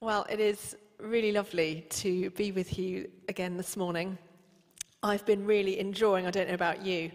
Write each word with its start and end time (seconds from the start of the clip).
Well, 0.00 0.26
it 0.30 0.38
is 0.38 0.76
really 1.00 1.32
lovely 1.32 1.84
to 1.90 2.30
be 2.30 2.52
with 2.52 2.78
you 2.78 3.10
again 3.28 3.56
this 3.56 3.76
morning. 3.76 4.16
I've 5.02 5.26
been 5.26 5.44
really 5.44 5.80
enjoying, 5.80 6.24
I 6.24 6.30
don't 6.30 6.46
know 6.46 6.54
about 6.54 6.86
you, 6.86 7.10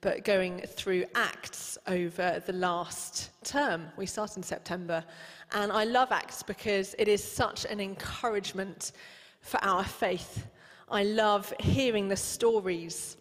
but 0.00 0.22
going 0.24 0.60
through 0.60 1.06
Acts 1.16 1.76
over 1.88 2.40
the 2.46 2.52
last 2.52 3.30
term. 3.42 3.88
We 3.96 4.06
start 4.06 4.36
in 4.36 4.44
September. 4.44 5.04
And 5.50 5.72
I 5.72 5.82
love 5.82 6.12
Acts 6.12 6.44
because 6.44 6.94
it 7.00 7.08
is 7.08 7.22
such 7.22 7.64
an 7.64 7.80
encouragement 7.80 8.92
for 9.40 9.58
our 9.64 9.82
faith. 9.82 10.46
I 10.88 11.02
love 11.02 11.52
hearing 11.58 12.06
the 12.06 12.16
stories 12.16 13.16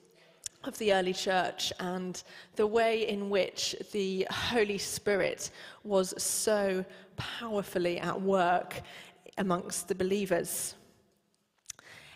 of 0.64 0.78
the 0.78 0.94
early 0.94 1.14
church 1.14 1.72
and 1.80 2.24
the 2.56 2.68
way 2.68 3.08
in 3.08 3.30
which 3.30 3.76
the 3.92 4.28
Holy 4.30 4.78
Spirit 4.78 5.52
was 5.84 6.14
so 6.22 6.84
powerfully 7.16 8.00
at 8.00 8.20
work 8.22 8.82
amongst 9.38 9.88
the 9.88 9.96
believers. 9.96 10.76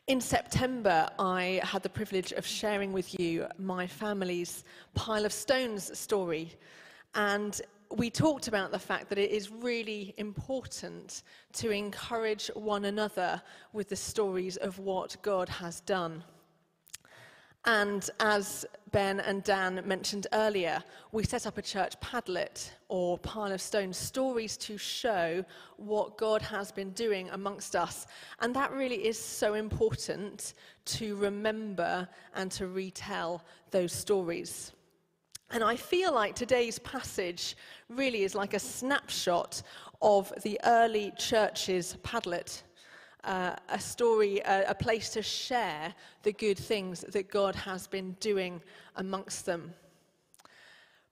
In 0.08 0.20
September, 0.20 1.10
I 1.18 1.62
had 1.64 1.82
the 1.82 1.90
privilege 1.90 2.34
of 2.34 2.46
sharing 2.46 2.92
with 2.92 3.18
you 3.18 3.48
my 3.58 3.88
family's 3.88 4.66
pile 4.94 5.26
of 5.26 5.32
stones 5.32 5.98
story. 5.98 6.52
And 7.16 7.62
we 7.90 8.10
talked 8.10 8.50
about 8.50 8.72
the 8.72 8.80
fact 8.80 9.08
that 9.10 9.18
it 9.18 9.32
is 9.32 9.50
really 9.50 10.14
important 10.18 11.24
to 11.54 11.70
encourage 11.70 12.48
one 12.56 12.86
another 12.86 13.42
with 13.72 13.88
the 13.88 13.96
stories 13.96 14.58
of 14.58 14.78
what 14.80 15.16
God 15.22 15.48
has 15.48 15.80
done. 15.82 16.24
And 17.66 18.10
as 18.20 18.66
Ben 18.92 19.22
and 19.22 19.44
Dan 19.44 19.82
mentioned 19.86 20.28
earlier, 20.34 20.84
we 21.12 21.24
set 21.24 21.48
up 21.48 21.58
a 21.58 21.62
church 21.62 22.00
padlet 22.02 22.70
or 22.90 23.18
pile 23.18 23.52
of 23.52 23.62
stones, 23.62 23.98
stories 23.98 24.58
to 24.58 24.78
show 24.78 25.46
what 25.78 26.18
God 26.18 26.42
has 26.42 26.72
been 26.72 26.92
doing 26.92 27.30
amongst 27.30 27.76
us. 27.76 28.06
And 28.42 28.54
that 28.56 28.72
really 28.72 29.08
is 29.08 29.18
so 29.18 29.54
important 29.54 30.54
to 30.86 31.16
remember 31.16 32.08
and 32.36 32.52
to 32.52 32.68
retell 32.68 33.44
those 33.72 33.94
stories. 33.94 34.74
And 35.50 35.64
I 35.64 35.76
feel 35.76 36.14
like 36.14 36.36
today's 36.36 36.80
passage 36.80 37.56
really 37.88 38.24
is 38.24 38.36
like 38.36 38.54
a 38.54 38.60
snapshot 38.60 39.62
of 40.02 40.34
the 40.44 40.60
early 40.66 41.14
church's 41.18 41.96
padlet 42.04 42.64
uh, 43.24 43.56
a 43.70 43.80
story, 43.80 44.40
a, 44.40 44.66
a 44.70 44.76
place 44.76 45.10
to 45.10 45.22
share 45.22 45.94
the 46.24 46.34
good 46.34 46.58
things 46.58 47.02
that 47.02 47.30
God 47.30 47.56
has 47.56 47.88
been 47.88 48.16
doing 48.20 48.62
amongst 48.96 49.46
them. 49.46 49.74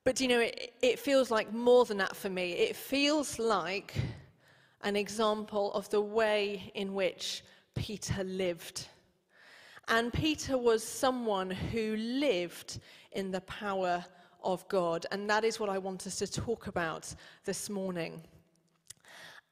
But 0.04 0.20
you 0.20 0.28
know, 0.28 0.40
it, 0.40 0.74
it 0.82 1.00
feels 1.00 1.32
like 1.32 1.54
more 1.54 1.86
than 1.86 1.98
that 1.98 2.16
for 2.16 2.30
me. 2.30 2.54
It 2.54 2.76
feels 2.76 3.40
like 3.40 3.96
an 4.84 4.96
example 4.96 5.72
of 5.74 5.90
the 5.90 6.02
way 6.02 6.72
in 6.74 6.94
which 6.94 7.44
Peter 7.76 8.24
lived. 8.24 8.88
And 9.88 10.12
Peter 10.12 10.58
was 10.58 10.84
someone 10.84 11.50
who 11.50 11.96
lived 11.96 12.80
in 13.12 13.32
the 13.32 13.42
power 13.42 14.04
of 14.44 14.68
God. 14.70 15.06
And 15.12 15.30
that 15.30 15.44
is 15.44 15.60
what 15.60 15.70
I 15.70 15.78
want 15.78 16.08
us 16.08 16.18
to 16.18 16.28
talk 16.28 16.68
about 16.68 17.14
this 17.46 17.70
morning. 17.70 18.22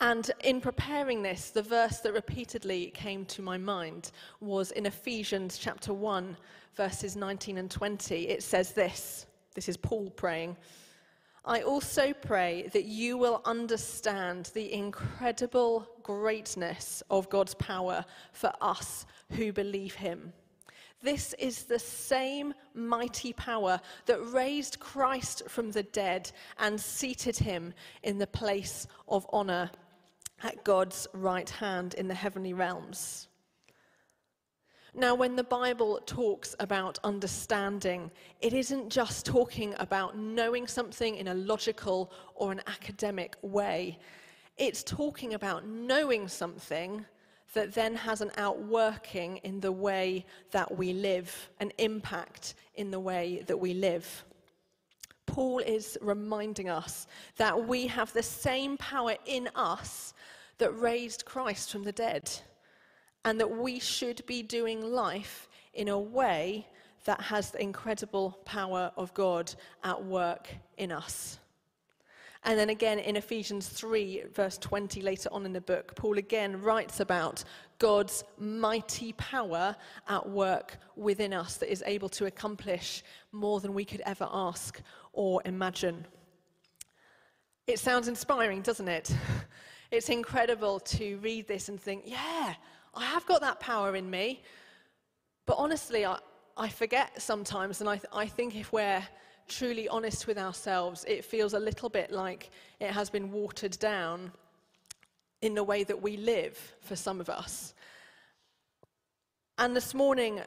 And 0.02 0.31
in 0.44 0.61
preparing 0.61 1.22
this, 1.22 1.50
the 1.50 1.61
verse 1.61 2.00
that 2.00 2.14
repeatedly 2.14 2.92
came 2.92 3.25
to 3.25 3.42
my 3.42 3.58
mind 3.58 4.11
was 4.39 4.72
in 4.72 4.86
Ephesians 4.86 5.58
chapter 5.58 5.94
1, 5.94 6.38
verses 6.75 7.17
19 7.17 7.58
and 7.58 7.69
20. 7.69 8.27
It 8.30 8.42
says 8.42 8.72
this 8.72 9.25
this 9.55 9.67
is 9.67 9.75
Paul 9.75 10.09
praying. 10.11 10.55
I 11.44 11.61
also 11.61 12.14
pray 12.14 12.70
that 12.72 12.86
you 12.86 13.17
will 13.17 13.42
understand 13.44 14.52
the 14.53 14.72
incredible 14.72 15.86
greatness 16.02 17.03
of 17.09 17.30
God's 17.30 17.55
power 17.55 18.05
for 18.31 18.53
us 18.61 19.05
who 19.31 19.52
believe 19.52 19.95
him. 19.95 20.31
This 21.02 21.33
is 21.39 21.64
the 21.64 21.80
same 21.80 22.53
mighty 22.73 23.33
power 23.33 23.82
that 24.05 24.32
raised 24.32 24.80
Christ 24.80 25.43
from 25.49 25.71
the 25.71 25.83
dead 25.83 26.32
and 26.58 26.80
seated 26.80 27.38
him 27.38 27.73
in 28.04 28.17
the 28.17 28.27
place 28.27 28.88
of 29.08 29.26
honor 29.32 29.71
at 30.44 30.64
God's 30.64 31.08
right 31.14 31.50
hand 31.50 31.94
in 31.95 32.08
the 32.08 32.14
heavenly 32.14 32.54
realms. 32.54 33.27
Now, 34.95 35.14
when 35.14 35.36
the 35.36 35.44
Bible 35.44 36.02
talks 36.05 36.55
about 36.60 36.98
understanding, 37.04 38.10
it 38.42 38.54
isn't 38.54 38.89
just 38.89 39.26
talking 39.26 39.76
about 39.80 40.17
knowing 40.17 40.66
something 40.67 41.16
in 41.16 41.27
a 41.27 41.36
logical 41.36 42.11
or 42.33 42.52
an 42.52 42.61
academic 42.66 43.36
way. 43.42 44.00
It's 44.58 44.83
talking 44.83 45.36
about 45.36 45.67
knowing 45.67 46.27
something 46.27 47.06
that 47.54 47.73
then 47.73 47.95
has 47.95 48.21
an 48.21 48.32
outworking 48.38 49.38
in 49.38 49.60
the 49.60 49.71
way 49.71 50.26
that 50.52 50.76
we 50.76 50.94
live, 50.94 51.50
an 51.60 51.71
impact 51.77 52.56
in 52.76 52.92
the 52.92 53.00
way 53.00 53.44
that 53.48 53.58
we 53.58 53.73
live. 53.73 54.26
Paul 55.39 55.60
is 55.60 55.98
reminding 56.02 56.67
us 56.67 57.08
that 57.38 57.66
we 57.66 57.88
have 57.88 58.11
the 58.11 58.22
same 58.22 58.76
power 58.76 59.16
in 59.26 59.48
us 59.55 60.14
that 60.58 60.77
raised 60.77 61.23
Christ 61.23 61.72
from 61.72 61.83
the 61.83 61.94
dead, 61.94 62.30
and 63.23 63.39
that 63.39 63.50
we 63.50 63.80
should 63.80 64.22
be 64.26 64.44
doing 64.44 64.82
life 64.82 65.48
in 65.73 65.88
a 65.88 65.98
way 65.98 66.67
that 67.05 67.22
has 67.22 67.52
the 67.52 67.61
incredible 67.61 68.38
power 68.44 68.92
of 68.98 69.14
God 69.14 69.55
at 69.82 70.04
work 70.04 70.50
in 70.77 70.92
us. 70.92 71.39
And 72.44 72.60
then 72.60 72.70
again 72.70 73.00
in 73.00 73.16
Ephesians 73.16 73.70
3, 73.70 74.23
verse 74.33 74.58
20, 74.58 75.02
later 75.02 75.30
on 75.32 75.45
in 75.45 75.54
the 75.54 75.61
book, 75.61 75.95
Paul 75.95 76.17
again 76.17 76.61
writes 76.61 77.00
about 77.00 77.45
God's 77.80 78.26
mighty 78.38 79.14
power 79.14 79.76
at 80.08 80.30
work 80.30 80.78
within 80.98 81.34
us 81.34 81.56
that 81.58 81.72
is 81.72 81.82
able 81.86 82.10
to 82.10 82.26
accomplish 82.26 83.04
more 83.32 83.62
than 83.62 83.73
we 83.73 83.86
could 83.86 84.02
ever 84.06 84.28
ask 84.32 84.82
or 85.14 85.42
imagine. 85.45 86.06
It 87.68 87.80
sounds 87.80 88.08
inspiring, 88.08 88.62
doesn't 88.62 88.88
it? 88.88 89.12
It's 89.92 90.10
incredible 90.10 90.80
to 90.82 91.18
read 91.18 91.48
this 91.48 91.68
and 91.68 91.82
think, 91.82 92.04
yeah, 92.06 92.54
I 92.94 93.06
have 93.06 93.26
got 93.26 93.42
that 93.42 93.60
power 93.60 93.95
in 93.95 94.08
me. 94.08 94.44
But 95.48 95.56
honestly, 95.58 96.06
I, 96.06 96.20
I 96.56 96.70
forget 96.70 97.20
sometimes, 97.20 97.82
and 97.82 97.89
I, 97.89 97.95
th- 97.95 98.06
I 98.14 98.28
think 98.28 98.56
if 98.56 98.72
we're 98.72 99.04
truly 99.48 99.89
honest 99.89 100.28
with 100.28 100.38
ourselves, 100.38 101.04
it 101.08 101.26
feels 101.26 101.54
a 101.56 101.60
little 101.60 101.89
bit 101.89 102.12
like 102.12 102.52
it 102.80 102.92
has 102.92 103.10
been 103.10 103.32
watered 103.32 103.80
down 103.80 104.32
in 105.42 105.55
the 105.55 105.64
way 105.64 105.83
that 105.83 106.02
we 106.02 106.17
live 106.17 106.58
for 106.82 106.95
some 106.95 107.20
of 107.22 107.30
us. 107.30 107.73
And 109.58 109.76
this 109.76 109.94
morning, 109.94 110.42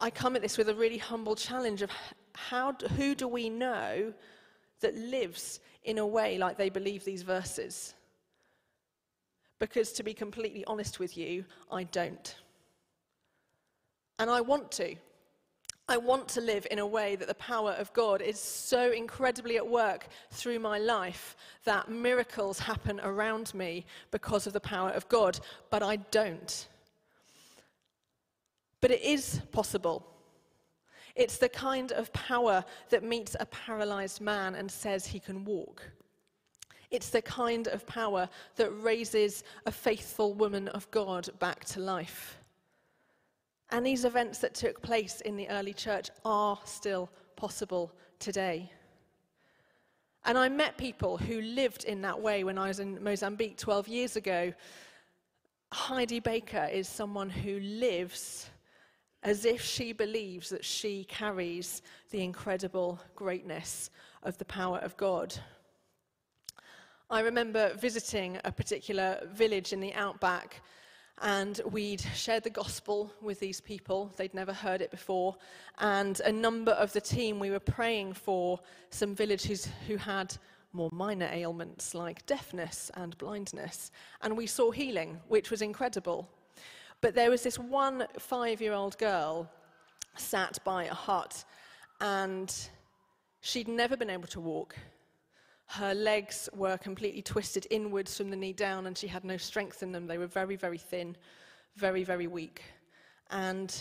I 0.00 0.10
come 0.10 0.36
at 0.36 0.42
this 0.42 0.58
with 0.58 0.68
a 0.68 0.74
really 0.74 0.98
humble 0.98 1.34
challenge 1.34 1.82
of 1.82 1.90
how, 2.34 2.72
who 2.96 3.14
do 3.14 3.26
we 3.26 3.48
know 3.48 4.12
that 4.80 4.94
lives 4.94 5.60
in 5.84 5.98
a 5.98 6.06
way 6.06 6.38
like 6.38 6.56
they 6.56 6.70
believe 6.70 7.04
these 7.04 7.22
verses? 7.22 7.94
Because 9.58 9.92
to 9.94 10.02
be 10.02 10.14
completely 10.14 10.64
honest 10.66 10.98
with 11.00 11.16
you, 11.16 11.44
I 11.70 11.84
don't. 11.84 12.36
And 14.18 14.30
I 14.30 14.40
want 14.40 14.70
to. 14.72 14.94
I 15.90 15.96
want 15.96 16.28
to 16.28 16.42
live 16.42 16.66
in 16.70 16.78
a 16.78 16.86
way 16.86 17.16
that 17.16 17.28
the 17.28 17.34
power 17.34 17.72
of 17.72 17.90
God 17.94 18.20
is 18.20 18.38
so 18.38 18.92
incredibly 18.92 19.56
at 19.56 19.66
work 19.66 20.08
through 20.30 20.58
my 20.58 20.78
life 20.78 21.34
that 21.64 21.90
miracles 21.90 22.58
happen 22.58 23.00
around 23.02 23.54
me 23.54 23.86
because 24.10 24.46
of 24.46 24.52
the 24.52 24.60
power 24.60 24.90
of 24.90 25.08
God, 25.08 25.40
but 25.70 25.82
I 25.82 25.96
don't. 25.96 26.68
But 28.82 28.90
it 28.90 29.02
is 29.02 29.40
possible. 29.50 30.06
It's 31.16 31.38
the 31.38 31.48
kind 31.48 31.90
of 31.92 32.12
power 32.12 32.64
that 32.90 33.02
meets 33.02 33.34
a 33.40 33.46
paralyzed 33.46 34.20
man 34.20 34.54
and 34.56 34.70
says 34.70 35.06
he 35.06 35.18
can 35.18 35.42
walk. 35.44 35.82
It's 36.90 37.10
the 37.10 37.22
kind 37.22 37.66
of 37.66 37.86
power 37.86 38.28
that 38.56 38.70
raises 38.70 39.42
a 39.66 39.72
faithful 39.72 40.34
woman 40.34 40.68
of 40.68 40.90
God 40.90 41.28
back 41.38 41.64
to 41.66 41.80
life. 41.80 42.37
And 43.70 43.84
these 43.84 44.04
events 44.04 44.38
that 44.38 44.54
took 44.54 44.80
place 44.82 45.20
in 45.20 45.36
the 45.36 45.48
early 45.50 45.74
church 45.74 46.10
are 46.24 46.58
still 46.64 47.10
possible 47.36 47.92
today. 48.18 48.72
And 50.24 50.36
I 50.36 50.48
met 50.48 50.76
people 50.76 51.16
who 51.16 51.40
lived 51.40 51.84
in 51.84 52.02
that 52.02 52.20
way 52.20 52.44
when 52.44 52.58
I 52.58 52.68
was 52.68 52.80
in 52.80 53.02
Mozambique 53.02 53.56
12 53.56 53.88
years 53.88 54.16
ago. 54.16 54.52
Heidi 55.72 56.20
Baker 56.20 56.68
is 56.72 56.88
someone 56.88 57.30
who 57.30 57.60
lives 57.60 58.50
as 59.22 59.44
if 59.44 59.62
she 59.62 59.92
believes 59.92 60.48
that 60.50 60.64
she 60.64 61.04
carries 61.04 61.82
the 62.10 62.22
incredible 62.22 63.00
greatness 63.14 63.90
of 64.22 64.38
the 64.38 64.44
power 64.44 64.78
of 64.78 64.96
God. 64.96 65.34
I 67.10 67.20
remember 67.20 67.74
visiting 67.74 68.38
a 68.44 68.52
particular 68.52 69.20
village 69.32 69.72
in 69.72 69.80
the 69.80 69.94
outback, 69.94 70.62
and 71.22 71.60
we'd 71.70 72.00
shared 72.14 72.44
the 72.44 72.50
gospel 72.50 73.12
with 73.20 73.40
these 73.40 73.60
people. 73.60 74.12
They'd 74.16 74.34
never 74.34 74.52
heard 74.52 74.80
it 74.80 74.90
before. 74.90 75.36
And 75.78 76.20
a 76.20 76.32
number 76.32 76.72
of 76.72 76.92
the 76.92 77.00
team, 77.00 77.38
we 77.38 77.50
were 77.50 77.60
praying 77.60 78.14
for 78.14 78.60
some 78.90 79.14
villages 79.14 79.68
who 79.86 79.96
had 79.96 80.36
more 80.72 80.90
minor 80.92 81.28
ailments 81.32 81.94
like 81.94 82.24
deafness 82.26 82.90
and 82.94 83.16
blindness. 83.18 83.90
And 84.22 84.36
we 84.36 84.46
saw 84.46 84.70
healing, 84.70 85.20
which 85.28 85.50
was 85.50 85.62
incredible. 85.62 86.28
But 87.00 87.14
there 87.14 87.30
was 87.30 87.42
this 87.42 87.58
one 87.58 88.06
five 88.18 88.60
year 88.60 88.72
old 88.72 88.98
girl 88.98 89.50
sat 90.16 90.58
by 90.64 90.84
a 90.84 90.94
hut, 90.94 91.44
and 92.00 92.54
she'd 93.40 93.68
never 93.68 93.96
been 93.96 94.10
able 94.10 94.26
to 94.28 94.40
walk. 94.40 94.76
Her 95.68 95.94
legs 95.94 96.48
were 96.54 96.78
completely 96.78 97.20
twisted 97.20 97.66
inwards 97.70 98.16
from 98.16 98.30
the 98.30 98.36
knee 98.36 98.54
down, 98.54 98.86
and 98.86 98.96
she 98.96 99.06
had 99.06 99.24
no 99.24 99.36
strength 99.36 99.82
in 99.82 99.92
them. 99.92 100.06
They 100.06 100.16
were 100.16 100.26
very, 100.26 100.56
very 100.56 100.78
thin, 100.78 101.16
very, 101.76 102.04
very 102.04 102.26
weak. 102.26 102.62
And 103.30 103.74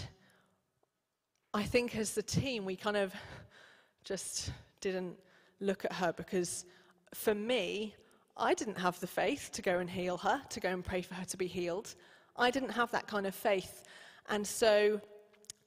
I 1.53 1.63
think 1.63 1.95
as 1.95 2.13
the 2.13 2.21
team, 2.21 2.65
we 2.65 2.75
kind 2.75 2.97
of 2.97 3.13
just 4.03 4.51
didn't 4.81 5.17
look 5.61 5.85
at 5.85 5.93
her 5.93 6.11
because 6.11 6.65
for 7.13 7.33
me, 7.33 7.95
I 8.35 8.53
didn't 8.53 8.77
have 8.77 8.99
the 8.99 9.07
faith 9.07 9.49
to 9.53 9.61
go 9.61 9.79
and 9.79 9.89
heal 9.89 10.17
her, 10.17 10.41
to 10.49 10.59
go 10.59 10.69
and 10.69 10.83
pray 10.83 11.01
for 11.01 11.15
her 11.15 11.25
to 11.25 11.37
be 11.37 11.47
healed. 11.47 11.95
I 12.35 12.51
didn't 12.51 12.69
have 12.69 12.91
that 12.91 13.07
kind 13.07 13.25
of 13.25 13.33
faith. 13.33 13.85
And 14.27 14.45
so 14.45 15.01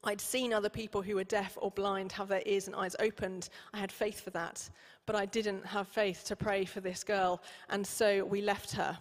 I'd 0.03 0.21
seen 0.21 0.53
other 0.53 0.71
people 0.71 1.03
who 1.03 1.17
were 1.17 1.25
deaf 1.25 1.59
or 1.61 1.71
blind 1.71 2.13
have 2.13 2.29
their 2.29 2.43
ears 2.47 2.67
and 2.67 2.77
eyes 2.77 2.97
opened. 3.01 3.51
I 3.75 3.79
had 3.79 3.93
faith 3.93 4.21
for 4.21 4.31
that. 4.31 4.69
But 5.05 5.17
I 5.17 5.27
didn't 5.27 5.65
have 5.67 5.89
faith 5.89 6.25
to 6.27 6.37
pray 6.37 6.65
for 6.65 6.81
this 6.81 7.05
girl. 7.05 7.43
And 7.69 7.87
so 7.87 8.25
we 8.25 8.41
left 8.41 8.73
her. 8.73 8.97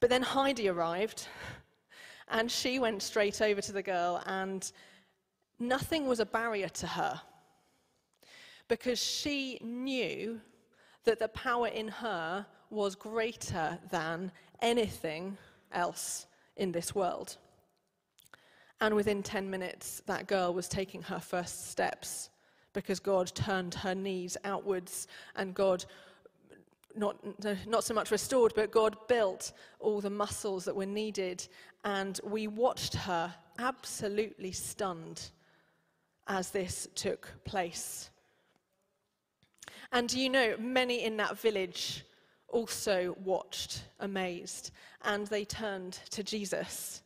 But 0.00 0.08
then 0.08 0.22
Heidi 0.22 0.68
arrived. 0.68 1.26
And 2.28 2.50
she 2.50 2.78
went 2.78 3.02
straight 3.02 3.42
over 3.42 3.60
to 3.60 3.72
the 3.72 3.82
girl, 3.82 4.22
and 4.24 4.72
nothing 5.58 6.06
was 6.06 6.18
a 6.18 6.24
barrier 6.24 6.68
to 6.70 6.86
her 6.86 7.20
because 8.68 8.98
she 8.98 9.58
knew 9.60 10.40
that 11.04 11.18
the 11.18 11.28
power 11.28 11.66
in 11.66 11.88
her 11.88 12.46
was 12.70 12.94
greater 12.94 13.78
than 13.90 14.32
anything 14.62 15.36
else 15.72 16.26
in 16.56 16.72
this 16.72 16.94
world. 16.94 17.36
And 18.82 18.96
within 18.96 19.22
10 19.22 19.48
minutes, 19.48 20.02
that 20.06 20.26
girl 20.26 20.52
was 20.52 20.66
taking 20.66 21.02
her 21.02 21.20
first 21.20 21.70
steps 21.70 22.30
because 22.72 22.98
God 22.98 23.32
turned 23.32 23.74
her 23.74 23.94
knees 23.94 24.36
outwards 24.42 25.06
and 25.36 25.54
God, 25.54 25.84
not, 26.96 27.16
not 27.64 27.84
so 27.84 27.94
much 27.94 28.10
restored, 28.10 28.52
but 28.56 28.72
God 28.72 28.96
built 29.06 29.52
all 29.78 30.00
the 30.00 30.10
muscles 30.10 30.64
that 30.64 30.74
were 30.74 30.84
needed. 30.84 31.46
And 31.84 32.18
we 32.24 32.48
watched 32.48 32.96
her 32.96 33.32
absolutely 33.60 34.50
stunned 34.50 35.30
as 36.26 36.50
this 36.50 36.88
took 36.96 37.32
place. 37.44 38.10
And 39.92 40.12
you 40.12 40.28
know, 40.28 40.56
many 40.58 41.04
in 41.04 41.16
that 41.18 41.38
village 41.38 42.04
also 42.48 43.14
watched, 43.22 43.84
amazed, 44.00 44.72
and 45.02 45.28
they 45.28 45.44
turned 45.44 46.00
to 46.10 46.24
Jesus. 46.24 47.01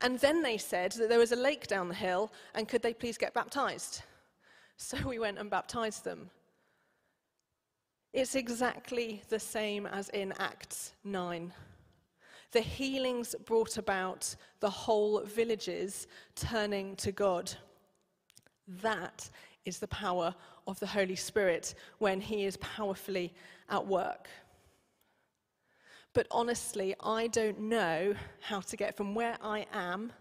And 0.00 0.18
then 0.18 0.42
they 0.42 0.58
said 0.58 0.92
that 0.92 1.08
there 1.08 1.18
was 1.18 1.32
a 1.32 1.36
lake 1.36 1.66
down 1.66 1.88
the 1.88 1.94
hill, 1.94 2.32
and 2.54 2.68
could 2.68 2.82
they 2.82 2.94
please 2.94 3.18
get 3.18 3.34
baptized? 3.34 4.02
So 4.78 4.98
we 5.08 5.18
went 5.18 5.38
and 5.38 5.48
baptized 5.48 6.04
them. 6.04 6.28
It's 8.12 8.34
exactly 8.34 9.22
the 9.30 9.40
same 9.40 9.86
as 9.86 10.10
in 10.10 10.34
Acts 10.38 10.92
9. 11.02 11.50
The 12.52 12.60
healings 12.60 13.34
brought 13.46 13.78
about 13.78 14.34
the 14.60 14.68
whole 14.68 15.22
villages 15.24 16.06
turning 16.34 16.94
to 16.96 17.10
God. 17.10 17.52
That 18.82 19.28
is 19.64 19.78
the 19.78 19.88
power 19.88 20.34
of 20.66 20.80
the 20.80 20.86
Holy 20.86 21.16
Spirit 21.16 21.74
when 21.98 22.20
He 22.20 22.44
is 22.44 22.56
powerfully 22.58 23.34
at 23.68 23.86
work. 23.86 24.28
But 26.16 26.28
honestly, 26.30 26.94
I 26.98 27.26
don't 27.26 27.60
know 27.60 28.14
how 28.40 28.60
to 28.60 28.76
get 28.78 28.96
from 28.96 29.14
where 29.14 29.36
I 29.42 29.66
am 29.70 30.14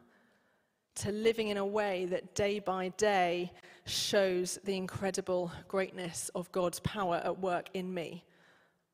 to 0.95 1.09
living 1.09 1.47
in 1.47 1.55
a 1.55 1.65
way 1.65 2.03
that 2.07 2.35
day 2.35 2.59
by 2.59 2.89
day 2.97 3.53
shows 3.85 4.59
the 4.65 4.75
incredible 4.75 5.53
greatness 5.69 6.29
of 6.35 6.51
God's 6.51 6.81
power 6.81 7.21
at 7.23 7.39
work 7.39 7.69
in 7.73 7.93
me. 7.93 8.25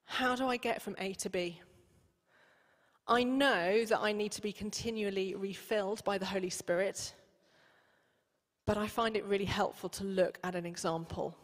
How 0.06 0.36
do 0.36 0.46
I 0.46 0.58
get 0.58 0.80
from 0.80 0.96
A 1.00 1.16
to 1.16 1.30
B? 1.32 1.60
I 3.08 3.24
know 3.24 3.84
that 3.86 4.00
I 4.00 4.12
need 4.12 4.34
to 4.34 4.42
be 4.44 4.52
continually 4.52 5.34
refilled 5.34 6.04
by 6.04 6.20
the 6.20 6.28
Holy 6.28 6.52
Spirit. 6.52 7.16
But 8.68 8.78
I 8.78 8.86
find 8.86 9.18
it 9.18 9.26
really 9.26 9.46
helpful 9.46 9.90
to 9.90 10.04
look 10.04 10.38
at 10.44 10.54
an 10.54 10.68
example. 10.68 11.36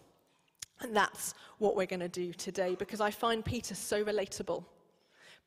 And 0.81 0.95
that's 0.95 1.33
what 1.57 1.75
we're 1.75 1.87
going 1.87 2.01
to 2.01 2.07
do 2.07 2.31
today 2.31 2.75
because 2.75 3.01
I 3.01 3.09
find 3.09 3.43
Peter 3.43 3.73
so 3.73 4.05
relatable. 4.05 4.63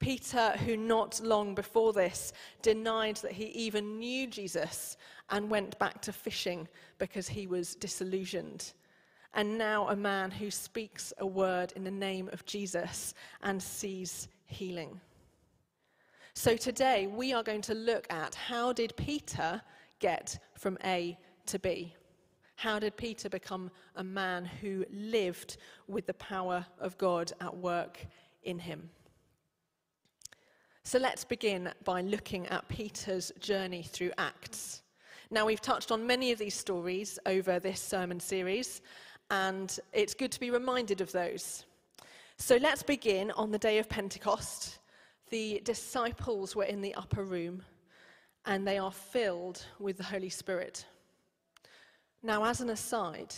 Peter, 0.01 0.53
who 0.65 0.77
not 0.77 1.21
long 1.23 1.55
before 1.55 1.93
this 1.93 2.33
denied 2.63 3.17
that 3.17 3.33
he 3.33 3.47
even 3.47 3.99
knew 3.99 4.27
Jesus 4.27 4.97
and 5.29 5.51
went 5.51 5.79
back 5.79 6.01
to 6.03 6.13
fishing 6.13 6.67
because 6.99 7.29
he 7.29 7.47
was 7.47 7.75
disillusioned. 7.77 8.73
And 9.35 9.59
now 9.59 9.89
a 9.89 9.97
man 9.97 10.31
who 10.31 10.51
speaks 10.51 11.13
a 11.19 11.27
word 11.27 11.73
in 11.77 11.85
the 11.85 11.91
name 11.91 12.29
of 12.33 12.45
Jesus 12.47 13.15
and 13.43 13.63
sees 13.63 14.29
healing. 14.47 15.01
So 16.35 16.57
today 16.57 17.07
we 17.07 17.33
are 17.33 17.43
going 17.43 17.63
to 17.63 17.75
look 17.75 18.11
at 18.11 18.35
how 18.35 18.73
did 18.73 18.97
Peter 18.97 19.61
get 20.01 20.39
from 20.57 20.79
A 20.85 21.19
to 21.47 21.59
B? 21.59 21.95
How 22.57 22.79
did 22.79 22.97
Peter 22.97 23.29
become 23.29 23.71
a 23.97 24.05
man 24.05 24.45
who 24.45 24.85
lived 24.91 25.59
with 25.87 26.07
the 26.07 26.15
power 26.15 26.65
of 26.79 26.97
God 26.99 27.33
at 27.41 27.57
work 27.57 28.07
in 28.43 28.59
him? 28.59 28.89
So 30.83 30.99
let's 30.99 31.25
begin 31.25 31.71
by 31.85 32.01
looking 32.01 32.47
at 32.47 32.67
Peter's 32.69 33.31
journey 33.39 33.83
through 33.83 34.13
Acts. 34.17 34.83
Now, 35.31 35.45
we've 35.45 35.61
touched 35.61 35.93
on 35.93 36.07
many 36.07 36.33
of 36.33 36.39
these 36.39 36.55
stories 36.55 37.19
over 37.27 37.61
this 37.61 37.81
sermon 37.81 38.19
series, 38.19 38.81
and 39.31 39.79
it's 39.93 40.15
good 40.15 40.33
to 40.33 40.41
be 40.41 40.51
reminded 40.51 41.01
of 41.03 41.13
those. 41.13 41.67
So 42.39 42.57
let's 42.57 42.83
begin 42.83 43.31
on 43.33 43.51
the 43.51 43.59
day 43.59 43.79
of 43.79 43.89
Pentecost. 43.89 44.79
The 45.29 45.61
disciples 45.65 46.57
were 46.57 46.65
in 46.65 46.81
the 46.81 46.95
upper 46.95 47.25
room, 47.25 47.63
and 48.47 48.67
they 48.67 48.79
are 48.79 48.91
filled 48.91 49.65
with 49.79 49.99
the 49.99 50.05
Holy 50.05 50.31
Spirit. 50.31 50.87
Now, 52.23 52.45
as 52.45 52.63
an 52.63 52.71
aside, 52.71 53.35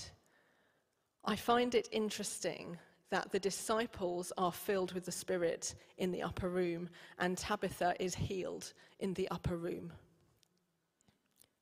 I 1.25 1.35
find 1.35 1.75
it 1.75 1.89
interesting 1.91 2.79
that 3.13 3.31
the 3.31 3.39
disciples 3.39 4.33
are 4.39 4.51
filled 4.51 4.93
with 4.93 5.05
the 5.05 5.13
Spirit 5.13 5.75
in 5.99 6.11
the 6.11 6.23
upper 6.23 6.49
room 6.49 6.89
and 7.19 7.37
Tabitha 7.37 7.95
is 8.01 8.15
healed 8.15 8.73
in 9.01 9.13
the 9.13 9.29
upper 9.31 9.59
room. 9.59 9.93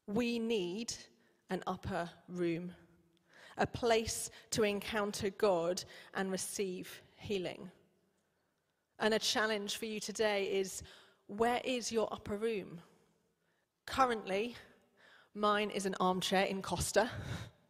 We 0.06 0.38
need 0.38 0.94
an 1.50 1.64
upper 1.66 2.08
room, 2.28 2.72
a 3.58 3.66
place 3.66 4.30
to 4.52 4.62
encounter 4.62 5.30
God 5.30 5.82
and 6.14 6.30
receive 6.30 7.02
healing. 7.16 7.68
And 9.00 9.12
a 9.12 9.18
challenge 9.18 9.76
for 9.76 9.86
you 9.86 9.98
today 9.98 10.44
is 10.44 10.84
where 11.26 11.60
is 11.64 11.90
your 11.90 12.08
upper 12.12 12.36
room? 12.36 12.80
Currently, 13.86 14.54
Mine 15.34 15.70
is 15.70 15.86
an 15.86 15.94
armchair 16.00 16.44
in 16.44 16.60
Costa. 16.60 17.08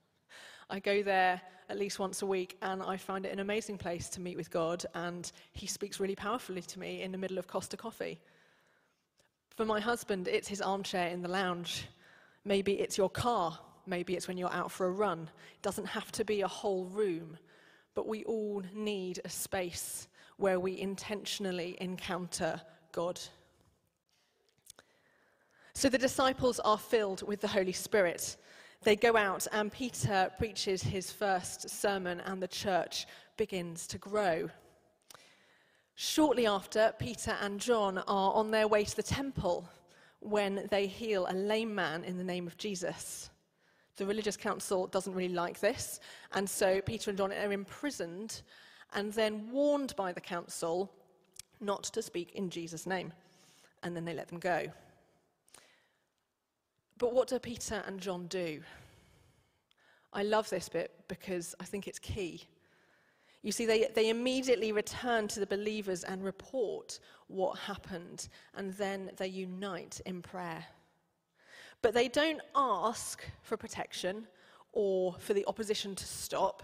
I 0.71 0.81
go 0.81 1.03
there 1.03 1.41
at 1.71 1.79
least 1.79 2.01
once 2.01 2.21
a 2.21 2.27
week 2.27 2.59
and 2.63 2.83
I 2.83 2.97
find 2.97 3.25
it 3.25 3.33
an 3.33 3.39
amazing 3.39 3.79
place 3.79 4.09
to 4.11 4.21
meet 4.21 4.37
with 4.37 4.51
God, 4.51 4.85
and 4.95 5.31
He 5.53 5.67
speaks 5.67 6.01
really 6.01 6.17
powerfully 6.17 6.63
to 6.63 6.79
me 6.81 7.03
in 7.03 7.13
the 7.13 7.19
middle 7.19 7.39
of 7.39 7.47
Costa 7.47 7.77
Coffee. 7.77 8.19
For 9.57 9.65
my 9.65 9.79
husband, 9.79 10.27
it's 10.27 10.49
his 10.49 10.61
armchair 10.61 11.09
in 11.09 11.23
the 11.23 11.29
lounge. 11.29 11.87
Maybe 12.45 12.81
it's 12.81 12.99
your 12.99 13.11
car. 13.11 13.59
Maybe 13.87 14.17
it's 14.17 14.27
when 14.27 14.37
you're 14.37 14.53
out 14.53 14.73
for 14.73 14.87
a 14.87 14.91
run. 14.91 15.31
It 15.55 15.63
doesn't 15.63 15.87
have 15.87 16.11
to 16.13 16.25
be 16.25 16.41
a 16.41 16.49
whole 16.49 16.87
room, 16.87 17.39
but 17.95 18.09
we 18.09 18.25
all 18.25 18.63
need 18.75 19.21
a 19.25 19.29
space 19.29 20.09
where 20.39 20.59
we 20.59 20.81
intentionally 20.81 21.77
encounter 21.81 22.61
God. 22.93 23.21
So 25.75 25.89
the 25.89 25.99
disciples 25.99 26.59
are 26.61 26.79
filled 26.79 27.23
with 27.27 27.41
the 27.41 27.49
Holy 27.49 27.73
Spirit. 27.73 28.37
They 28.83 28.97
go 28.97 29.15
out, 29.15 29.47
and 29.53 29.71
Peter 29.71 30.31
preaches 30.39 30.83
his 30.83 31.13
first 31.13 31.69
sermon, 31.69 32.21
and 32.21 32.43
the 32.43 32.49
church 32.49 33.07
begins 33.37 33.87
to 33.89 33.99
grow. 33.99 34.49
Shortly 35.97 36.47
after, 36.47 36.95
Peter 36.99 37.37
and 37.43 37.61
John 37.61 37.99
are 37.99 38.33
on 38.33 38.51
their 38.51 38.67
way 38.67 38.85
to 38.85 38.97
the 38.97 39.03
temple 39.03 39.69
when 40.21 40.67
they 40.71 40.87
heal 40.87 41.27
a 41.29 41.35
lame 41.35 41.75
man 41.75 42.05
in 42.05 42.17
the 42.17 42.25
name 42.25 42.47
of 42.47 42.57
Jesus. 42.57 43.29
The 43.97 44.07
religious 44.07 44.39
council 44.39 44.87
doesn't 44.87 45.15
really 45.15 45.35
like 45.35 45.61
this, 45.61 46.01
and 46.33 46.49
so 46.49 46.81
Peter 46.81 47.11
and 47.11 47.19
John 47.19 47.33
are 47.33 47.53
imprisoned 47.53 48.41
and 48.95 49.13
then 49.13 49.51
warned 49.51 49.95
by 49.95 50.11
the 50.13 50.23
council 50.23 50.91
not 51.61 51.83
to 51.83 52.01
speak 52.01 52.33
in 52.33 52.49
Jesus' 52.49 52.87
name. 52.87 53.13
And 53.83 53.95
then 53.95 54.07
they 54.07 54.15
let 54.15 54.29
them 54.29 54.39
go. 54.39 54.69
But 57.01 57.15
what 57.15 57.29
do 57.29 57.39
Peter 57.39 57.83
and 57.87 57.99
John 57.99 58.27
do? 58.27 58.61
I 60.13 60.23
love 60.23 60.51
this 60.51 60.69
bit 60.69 60.93
because 61.09 61.55
I 61.59 61.65
think 61.65 61.89
it's 61.89 61.99
key. 61.99 62.43
You 63.43 63.53
see, 63.53 63.65
they, 63.65 63.89
they 63.95 64.11
immediately 64.11 64.71
return 64.71 65.27
to 65.29 65.41
the 65.41 65.47
believers 65.47 66.05
and 66.05 66.23
report 66.23 67.01
what 67.29 67.59
happened, 67.59 68.29
and 68.55 68.75
then 68.75 69.13
they 69.17 69.29
unite 69.29 70.03
in 70.05 70.21
prayer. 70.21 70.67
But 71.81 71.95
they 71.95 72.07
don't 72.07 72.43
ask 72.55 73.25
for 73.43 73.57
protection 73.57 74.27
or 74.73 75.15
for 75.21 75.33
the 75.33 75.47
opposition 75.47 75.95
to 75.95 76.05
stop. 76.05 76.63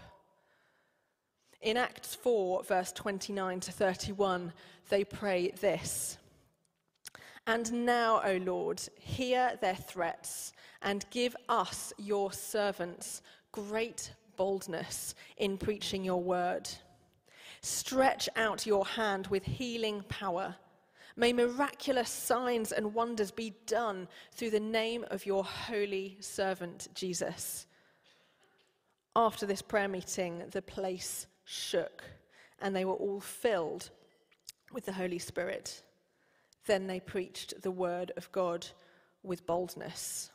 In 1.63 1.77
Acts 1.77 2.13
4, 2.13 2.63
verse 2.63 2.91
29 2.91 3.59
to 3.61 3.71
31, 3.71 4.53
they 4.89 5.03
pray 5.03 5.49
this 5.59 6.19
And 7.47 7.85
now, 7.85 8.21
O 8.25 8.37
Lord, 8.43 8.81
hear 8.99 9.57
their 9.61 9.75
threats 9.75 10.51
and 10.81 11.05
give 11.11 11.33
us, 11.47 11.93
your 11.97 12.33
servants, 12.33 13.21
great 13.53 14.11
boldness 14.35 15.15
in 15.37 15.57
preaching 15.57 16.03
your 16.03 16.21
word. 16.21 16.69
Stretch 17.61 18.27
out 18.35 18.65
your 18.65 18.85
hand 18.85 19.27
with 19.27 19.45
healing 19.45 20.03
power. 20.09 20.55
May 21.15 21.31
miraculous 21.31 22.09
signs 22.09 22.73
and 22.73 22.93
wonders 22.93 23.31
be 23.31 23.55
done 23.65 24.09
through 24.33 24.51
the 24.51 24.59
name 24.59 25.05
of 25.09 25.25
your 25.25 25.45
holy 25.45 26.17
servant 26.19 26.89
Jesus. 26.93 27.65
After 29.15 29.45
this 29.45 29.61
prayer 29.61 29.87
meeting, 29.87 30.43
the 30.51 30.61
place 30.61 31.27
shook 31.45 32.03
and 32.59 32.75
they 32.75 32.83
were 32.83 32.93
all 32.93 33.21
filled 33.21 33.89
with 34.73 34.85
the 34.85 34.93
Holy 34.93 35.17
Spirit. 35.17 35.81
Then 36.67 36.85
they 36.85 36.99
preached 36.99 37.61
the 37.61 37.71
word 37.71 38.11
of 38.17 38.31
God 38.31 38.67
with 39.23 39.47
boldness. 39.47 40.29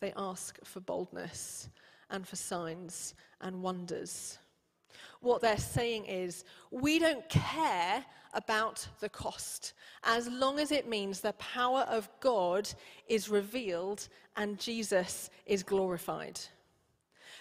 They 0.00 0.12
ask 0.16 0.58
for 0.64 0.80
boldness 0.80 1.68
and 2.10 2.26
for 2.26 2.36
signs 2.36 3.14
and 3.40 3.62
wonders. 3.62 4.38
What 5.20 5.40
they're 5.40 5.56
saying 5.56 6.06
is, 6.06 6.44
we 6.70 6.98
don't 6.98 7.28
care 7.28 8.04
about 8.34 8.86
the 9.00 9.08
cost 9.08 9.74
as 10.04 10.28
long 10.28 10.58
as 10.58 10.72
it 10.72 10.88
means 10.88 11.20
the 11.20 11.32
power 11.34 11.80
of 11.82 12.08
God 12.20 12.68
is 13.08 13.28
revealed 13.28 14.08
and 14.36 14.58
Jesus 14.58 15.30
is 15.46 15.62
glorified. 15.62 16.40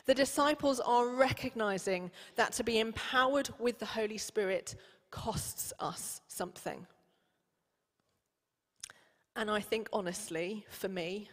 The 0.05 0.13
disciples 0.13 0.79
are 0.79 1.07
recognizing 1.09 2.11
that 2.35 2.53
to 2.53 2.63
be 2.63 2.79
empowered 2.79 3.49
with 3.59 3.79
the 3.79 3.85
Holy 3.85 4.17
Spirit 4.17 4.75
costs 5.11 5.73
us 5.79 6.21
something. 6.27 6.87
And 9.35 9.49
I 9.49 9.59
think, 9.59 9.87
honestly, 9.93 10.65
for 10.69 10.89
me, 10.89 11.29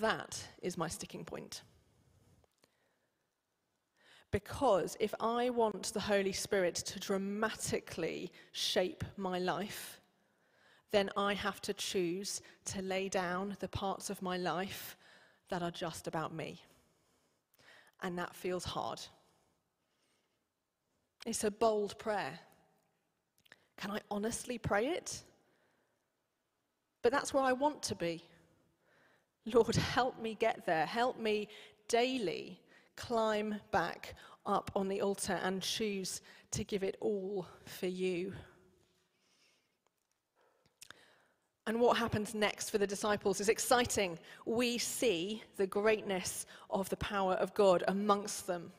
that 0.00 0.42
is 0.62 0.76
my 0.76 0.88
sticking 0.88 1.24
point. 1.24 1.62
Because 4.30 4.96
if 5.00 5.14
I 5.20 5.50
want 5.50 5.92
the 5.94 6.00
Holy 6.00 6.32
Spirit 6.32 6.74
to 6.74 7.00
dramatically 7.00 8.30
shape 8.52 9.04
my 9.16 9.38
life, 9.38 10.00
then 10.90 11.10
I 11.16 11.34
have 11.34 11.60
to 11.62 11.72
choose 11.72 12.42
to 12.66 12.82
lay 12.82 13.08
down 13.08 13.56
the 13.60 13.68
parts 13.68 14.10
of 14.10 14.20
my 14.22 14.36
life 14.36 14.96
that 15.48 15.62
are 15.62 15.70
just 15.70 16.06
about 16.06 16.34
me. 16.34 16.60
And 18.02 18.18
that 18.18 18.34
feels 18.34 18.64
hard. 18.64 19.00
It's 21.26 21.44
a 21.44 21.50
bold 21.50 21.98
prayer. 21.98 22.38
Can 23.78 23.92
I 23.92 24.00
honestly 24.10 24.58
pray 24.58 24.88
it? 24.88 25.22
But 27.02 27.12
that's 27.12 27.32
where 27.32 27.44
I 27.44 27.52
want 27.52 27.82
to 27.84 27.94
be. 27.94 28.22
Lord, 29.46 29.76
help 29.76 30.20
me 30.20 30.36
get 30.38 30.66
there. 30.66 30.84
Help 30.84 31.18
me 31.18 31.48
daily 31.88 32.60
climb 32.96 33.54
back 33.70 34.14
up 34.44 34.70
on 34.74 34.88
the 34.88 35.00
altar 35.00 35.38
and 35.42 35.62
choose 35.62 36.20
to 36.50 36.64
give 36.64 36.82
it 36.82 36.96
all 37.00 37.46
for 37.64 37.86
you. 37.86 38.32
And 41.66 41.80
what 41.80 41.98
happens 41.98 42.34
next 42.34 42.70
for 42.70 42.78
the 42.78 42.86
disciples 42.86 43.40
is 43.40 43.50
exciting. 43.50 44.18
We 44.46 44.78
see 44.78 45.42
the 45.56 45.66
greatness 45.66 46.46
of 46.70 46.88
the 46.88 46.96
power 46.96 47.34
of 47.34 47.52
God 47.54 47.84
amongst 47.88 48.46
them. 48.46 48.72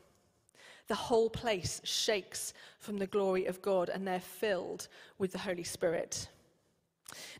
The 0.89 0.95
whole 0.95 1.29
place 1.29 1.79
shakes 1.83 2.53
from 2.79 2.97
the 2.97 3.07
glory 3.07 3.45
of 3.45 3.61
God, 3.61 3.89
and 3.89 4.05
they're 4.05 4.19
filled 4.19 4.87
with 5.19 5.31
the 5.31 5.37
Holy 5.37 5.63
Spirit. 5.63 6.27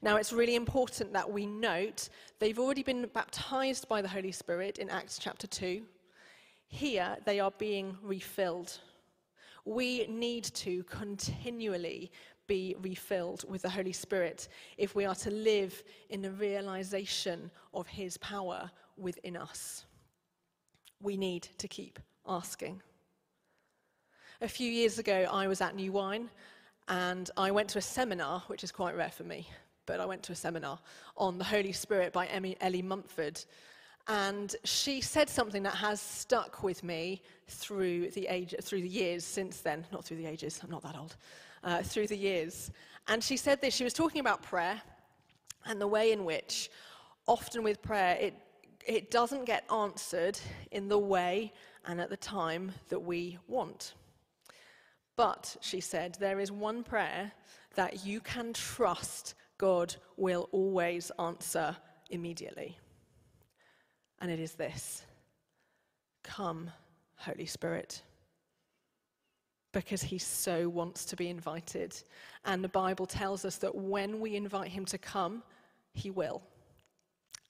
Now, 0.03 0.18
it's 0.18 0.32
really 0.32 0.56
important 0.56 1.13
that 1.13 1.29
we 1.29 1.48
note 1.48 2.10
they've 2.38 2.60
already 2.60 2.84
been 2.84 3.10
baptized 3.13 3.89
by 3.89 4.03
the 4.03 4.08
Holy 4.08 4.32
Spirit 4.32 4.77
in 4.77 4.89
Acts 4.89 5.18
chapter 5.20 5.48
2. 5.48 5.82
Here, 6.68 7.18
they 7.25 7.39
are 7.39 7.51
being 7.58 7.98
refilled. 8.03 8.77
We 9.65 10.06
need 10.08 10.44
to 10.44 10.84
continually 10.84 12.12
be 12.46 12.75
refilled 12.82 13.46
with 13.50 13.63
the 13.63 13.70
Holy 13.70 13.94
Spirit 13.94 14.48
if 14.77 14.94
we 14.94 15.06
are 15.06 15.15
to 15.15 15.32
live 15.32 15.84
in 16.12 16.22
the 16.22 16.32
realization 16.32 17.50
of 17.74 17.88
His 17.88 18.15
power 18.18 18.70
within 18.96 19.36
us. 19.36 19.86
We 21.01 21.18
need 21.18 21.48
to 21.58 21.68
keep 21.68 21.98
asking. 22.27 22.82
A 24.41 24.48
few 24.48 24.72
years 24.72 25.00
ago, 25.00 25.27
I 25.29 25.48
was 25.48 25.60
at 25.60 25.75
New 25.75 25.91
Wine 25.91 26.29
and 26.88 27.29
I 27.36 27.51
went 27.51 27.67
to 27.72 27.77
a 27.77 27.81
seminar, 27.81 28.41
which 28.48 28.63
is 28.63 28.72
quite 28.72 28.96
rare 28.96 29.12
for 29.12 29.25
me, 29.25 29.46
but 29.86 30.00
I 30.00 30.05
went 30.05 30.24
to 30.24 30.31
a 30.31 30.36
seminar 30.36 30.79
on 31.17 31.38
the 31.38 31.43
Holy 31.43 31.74
Spirit 31.74 32.13
by 32.13 32.25
Emmy, 32.27 32.55
Ellie 32.62 32.81
Mumford. 32.81 33.43
And 34.08 34.55
she 34.63 35.01
said 35.01 35.29
something 35.29 35.62
that 35.63 35.75
has 35.75 36.00
stuck 36.00 36.63
with 36.63 36.86
me 36.86 37.22
through 37.50 38.12
the, 38.12 38.27
age, 38.27 38.55
through 38.63 38.81
the 38.81 38.88
years 38.88 39.25
since 39.25 39.60
then. 39.60 39.86
Not 39.91 40.05
through 40.05 40.17
the 40.17 40.25
ages, 40.25 40.62
I'm 40.63 40.72
not 40.72 40.84
that 40.84 40.98
old. 40.98 41.17
Uh, 41.62 41.84
through 41.84 42.08
the 42.08 42.17
years. 42.17 42.72
And 43.10 43.22
she 43.22 43.36
said 43.36 43.60
this 43.60 43.75
she 43.75 43.84
was 43.84 43.93
talking 43.93 44.22
about 44.22 44.41
prayer 44.41 44.81
and 45.65 45.81
the 45.81 45.88
way 45.88 46.13
in 46.13 46.24
which, 46.24 46.72
often 47.27 47.62
with 47.62 47.81
prayer, 47.81 48.17
it, 48.22 48.36
it 48.88 49.12
doesn't 49.12 49.43
get 49.43 49.69
answered 49.69 50.39
in 50.72 50.88
the 50.88 50.98
way 50.98 51.51
and 51.86 52.00
at 52.00 52.10
the 52.10 52.15
time 52.15 52.72
that 52.88 53.01
we 53.01 53.38
want. 53.50 53.96
But, 55.20 55.58
she 55.60 55.82
said, 55.82 56.16
there 56.18 56.40
is 56.40 56.50
one 56.50 56.82
prayer 56.82 57.34
that 57.76 58.06
you 58.06 58.22
can 58.22 58.54
trust 58.54 59.34
God 59.58 59.94
will 60.16 60.48
always 60.54 61.12
answer 61.20 61.76
immediately. 62.10 62.78
And 64.22 64.32
it 64.32 64.40
is 64.40 64.54
this 64.54 65.04
Come, 66.24 66.72
Holy 67.18 67.46
Spirit. 67.46 68.02
Because 69.74 70.02
he 70.02 70.20
so 70.20 70.70
wants 70.70 71.04
to 71.04 71.18
be 71.18 71.28
invited. 71.28 72.02
And 72.46 72.64
the 72.64 72.70
Bible 72.70 73.06
tells 73.06 73.44
us 73.44 73.58
that 73.58 73.76
when 73.76 74.22
we 74.22 74.38
invite 74.38 74.70
him 74.70 74.86
to 74.86 74.98
come, 74.98 75.44
he 75.92 76.12
will. 76.12 76.42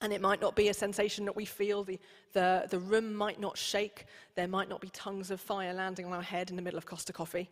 And 0.02 0.12
it 0.12 0.20
might 0.20 0.40
not 0.40 0.56
be 0.56 0.68
a 0.68 0.74
sensation 0.74 1.24
that 1.26 1.36
we 1.36 1.44
feel. 1.44 1.84
The, 1.84 1.98
the, 2.32 2.66
the 2.70 2.78
room 2.78 3.14
might 3.14 3.38
not 3.38 3.58
shake. 3.58 4.06
There 4.34 4.48
might 4.48 4.68
not 4.68 4.80
be 4.80 4.88
tongues 4.90 5.30
of 5.30 5.40
fire 5.40 5.74
landing 5.74 6.06
on 6.06 6.12
our 6.12 6.22
head 6.22 6.50
in 6.50 6.56
the 6.56 6.62
middle 6.62 6.78
of 6.78 6.86
Costa 6.86 7.12
Coffee. 7.12 7.50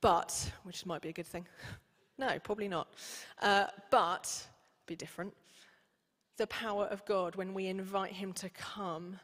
But, 0.00 0.52
which 0.64 0.84
might 0.84 1.00
be 1.00 1.08
a 1.08 1.12
good 1.12 1.26
thing. 1.26 1.46
no, 2.18 2.38
probably 2.40 2.68
not. 2.68 2.88
Uh, 3.40 3.66
but, 3.90 4.46
be 4.86 4.96
different 4.96 5.34
the 6.38 6.46
power 6.46 6.84
of 6.84 7.04
God 7.04 7.36
when 7.36 7.52
we 7.52 7.66
invite 7.66 8.12
Him 8.12 8.32
to 8.34 8.48
come 8.48 9.18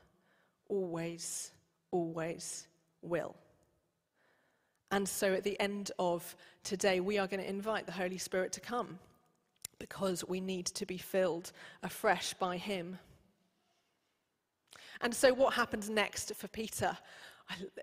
always, 0.68 1.52
always 1.90 2.66
will. 3.00 3.35
And 4.90 5.09
so 5.09 5.33
at 5.33 5.44
the 5.44 5.59
end 5.59 5.92
of 5.99 6.37
today, 6.62 7.00
we 7.00 7.18
are 7.18 7.26
going 7.26 7.40
to 7.40 7.49
invite 7.49 7.87
the 7.87 7.92
Holy 7.92 8.18
Spirit 8.18 8.52
to 8.52 8.61
come 8.61 8.99
because 9.78 10.25
we 10.26 10.40
need 10.40 10.66
to 10.66 10.87
be 10.87 10.99
filled 10.99 11.52
afresh 11.83 12.35
by 12.35 12.57
Him. 12.57 12.99
And 15.00 15.14
so, 15.14 15.33
what 15.33 15.54
happens 15.54 15.90
next 15.90 16.35
for 16.35 16.49
Peter? 16.49 16.97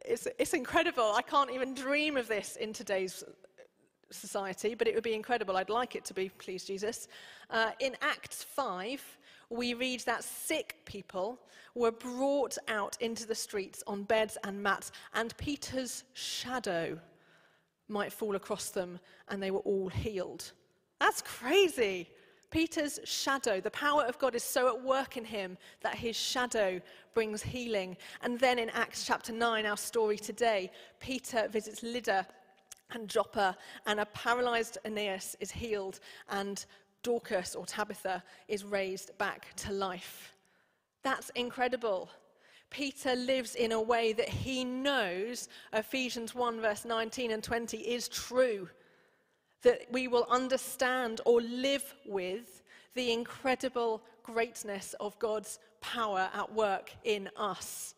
It's, 0.06 0.28
it's 0.40 0.54
incredible. 0.54 1.14
I 1.16 1.22
can't 1.22 1.52
even 1.52 1.74
dream 1.74 2.18
of 2.18 2.28
this 2.28 2.56
in 2.56 2.74
today's 2.74 3.24
society, 4.10 4.76
but 4.76 4.88
it 4.88 4.96
would 4.96 5.04
be 5.04 5.14
incredible. 5.14 5.58
I'd 5.58 5.70
like 5.70 5.96
it 5.96 6.06
to 6.06 6.14
be, 6.14 6.30
please, 6.30 6.64
Jesus. 6.64 7.08
Uh, 7.50 7.72
in 7.80 7.96
Acts 8.02 8.44
5, 8.44 9.18
we 9.50 9.74
read 9.74 10.02
that 10.02 10.24
sick 10.24 10.78
people 10.86 11.40
were 11.76 11.92
brought 11.92 12.58
out 12.68 12.98
into 13.00 13.26
the 13.26 13.36
streets 13.36 13.84
on 13.88 14.04
beds 14.04 14.38
and 14.44 14.62
mats, 14.62 14.92
and 15.14 15.36
Peter's 15.38 16.04
shadow 16.14 17.00
might 17.88 18.12
fall 18.12 18.36
across 18.36 18.70
them, 18.70 19.00
and 19.30 19.42
they 19.42 19.52
were 19.52 19.60
all 19.60 19.90
healed. 19.90 20.52
That's 21.02 21.24
crazy. 21.24 22.12
Peter's 22.52 23.00
shadow, 23.06 23.60
the 23.60 23.72
power 23.72 24.04
of 24.04 24.20
God 24.20 24.36
is 24.36 24.44
so 24.44 24.68
at 24.68 24.84
work 24.84 25.18
in 25.18 25.26
him 25.26 25.58
that 25.82 25.96
his 25.96 26.16
shadow 26.16 26.80
brings 27.16 27.42
healing. 27.42 27.98
And 28.22 28.40
then 28.40 28.60
in 28.60 28.70
Acts 28.70 29.04
chapter 29.04 29.34
9, 29.34 29.66
our 29.66 29.78
story 29.78 30.18
today, 30.18 30.70
Peter 31.00 31.48
visits 31.48 31.82
Lydda 31.82 32.28
and 32.92 33.10
Joppa, 33.10 33.58
and 33.88 34.00
a 34.00 34.06
paralyzed 34.06 34.78
Aeneas 34.86 35.36
is 35.40 35.50
healed, 35.50 36.02
and 36.30 36.64
Dorcas 37.02 37.56
or 37.56 37.66
Tabitha 37.66 38.22
is 38.48 38.64
raised 38.64 39.18
back 39.18 39.56
to 39.56 39.72
life. 39.72 40.36
That's 41.02 41.32
incredible. 41.32 42.12
Peter 42.70 43.16
lives 43.16 43.56
in 43.56 43.72
a 43.72 43.82
way 43.82 44.14
that 44.14 44.30
he 44.30 44.64
knows 44.64 45.50
Ephesians 45.74 46.36
1, 46.36 46.62
verse 46.62 46.86
19 46.86 47.32
and 47.32 47.44
20 47.44 47.78
is 47.78 48.08
true. 48.08 48.70
That 49.64 49.82
we 49.92 50.08
will 50.08 50.28
understand 50.30 51.22
or 51.26 51.42
live 51.42 51.96
with 52.06 52.64
the 52.96 53.12
incredible 53.12 54.02
greatness 54.24 54.96
of 55.00 55.18
God's 55.20 55.60
power 55.82 56.30
at 56.34 56.54
work 56.54 56.92
in 57.04 57.30
us. 57.38 57.96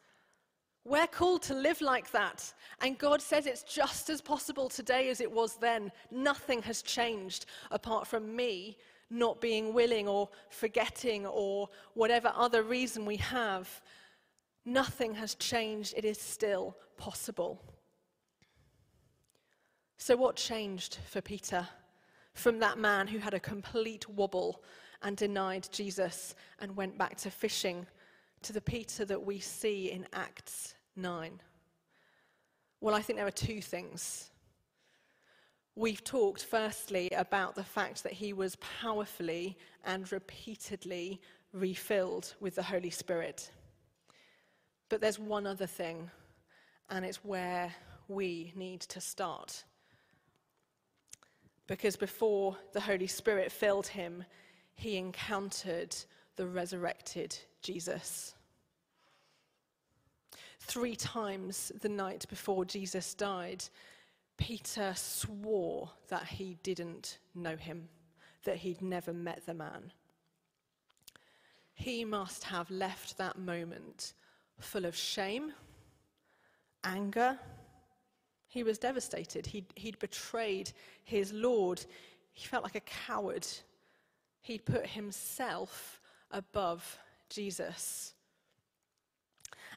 We're 0.86 1.08
called 1.08 1.44
to 1.44 1.54
live 1.54 1.80
like 1.80 2.12
that. 2.12 2.54
And 2.82 2.98
God 2.98 3.22
says 3.22 3.46
it's 3.46 3.64
just 3.64 4.10
as 4.10 4.22
possible 4.22 4.68
today 4.68 5.10
as 5.10 5.22
it 5.22 5.32
was 5.32 5.56
then. 5.56 5.92
Nothing 6.12 6.62
has 6.64 6.82
changed 6.82 7.46
apart 7.72 8.08
from 8.08 8.36
me 8.36 8.78
not 9.10 9.40
being 9.40 9.74
willing 9.74 10.08
or 10.08 10.28
forgetting 10.50 11.26
or 11.28 11.70
whatever 11.94 12.34
other 12.36 12.64
reason 12.64 13.06
we 13.06 13.18
have. 13.18 13.82
Nothing 14.66 15.14
has 15.16 15.36
changed. 15.36 15.94
It 15.96 16.04
is 16.04 16.20
still 16.20 16.76
possible. 16.98 17.62
So, 20.06 20.18
what 20.18 20.36
changed 20.36 20.98
for 21.10 21.22
Peter 21.22 21.66
from 22.34 22.60
that 22.60 22.78
man 22.78 23.08
who 23.08 23.20
had 23.20 23.34
a 23.34 23.40
complete 23.40 24.10
wobble 24.10 24.62
and 25.02 25.16
denied 25.16 25.70
Jesus 25.72 26.36
and 26.60 26.76
went 26.76 26.98
back 26.98 27.16
to 27.20 27.32
fishing 27.32 27.88
to 28.42 28.52
the 28.52 28.60
Peter 28.60 29.06
that 29.06 29.26
we 29.26 29.40
see 29.40 29.92
in 29.92 30.06
Acts 30.12 30.76
9? 30.98 31.40
Well, 32.82 32.94
I 32.94 33.02
think 33.02 33.16
there 33.16 33.26
are 33.26 33.32
two 33.32 33.62
things. 33.62 34.30
We've 35.74 36.04
talked 36.04 36.44
firstly 36.44 37.10
about 37.16 37.56
the 37.56 37.64
fact 37.64 38.04
that 38.04 38.12
he 38.12 38.34
was 38.34 38.58
powerfully 38.82 39.58
and 39.86 40.12
repeatedly 40.12 41.22
refilled 41.54 42.34
with 42.42 42.56
the 42.56 42.64
Holy 42.64 42.90
Spirit. 42.90 43.50
But 44.90 45.00
there's 45.00 45.18
one 45.18 45.48
other 45.48 45.66
thing, 45.66 46.12
and 46.90 47.06
it's 47.06 47.24
where 47.24 47.74
we 48.10 48.52
need 48.54 48.82
to 48.82 49.00
start. 49.00 49.64
Because 51.68 51.96
before 51.96 52.58
the 52.74 52.82
Holy 52.82 53.08
Spirit 53.08 53.52
filled 53.52 53.88
him, 53.88 54.24
he 54.76 54.98
encountered 54.98 55.96
the 56.36 56.46
resurrected 56.46 57.38
Jesus. 57.62 58.36
Three 60.60 60.96
times 60.96 61.72
the 61.82 61.90
night 61.90 62.26
before 62.30 62.66
Jesus 62.66 63.14
died, 63.14 63.64
Peter 64.38 64.94
swore 64.96 65.90
that 66.08 66.26
he 66.26 66.58
didn't 66.64 67.20
know 67.36 67.56
him, 67.56 67.88
that 68.44 68.58
he'd 68.58 68.82
never 68.82 69.14
met 69.14 69.46
the 69.46 69.54
man. 69.54 69.92
He 71.74 72.06
must 72.06 72.44
have 72.46 72.70
left 72.72 73.18
that 73.18 73.38
moment 73.38 74.14
full 74.60 74.86
of 74.86 74.96
shame, 74.96 75.54
anger. 76.84 77.38
He 78.54 78.62
was 78.62 78.78
devastated. 78.78 79.48
He'd, 79.48 79.66
he'd 79.76 79.98
betrayed 79.98 80.72
his 81.04 81.34
Lord. 81.34 81.84
He 82.34 82.46
felt 82.46 82.64
like 82.64 82.76
a 82.76 82.82
coward. 82.82 83.48
He'd 84.42 84.64
put 84.64 84.86
himself 84.86 86.00
above 86.30 87.00
Jesus. 87.32 88.14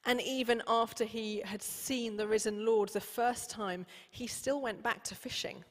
And 0.04 0.20
even 0.20 0.62
after 0.68 1.06
he 1.06 1.40
had 1.42 1.62
seen 1.62 2.18
the 2.18 2.28
risen 2.28 2.66
Lord 2.66 2.90
the 2.90 3.00
first 3.00 3.48
time, 3.48 3.86
he 4.10 4.26
still 4.26 4.60
went 4.60 4.82
back 4.82 5.02
to 5.04 5.14
fishing. 5.14 5.64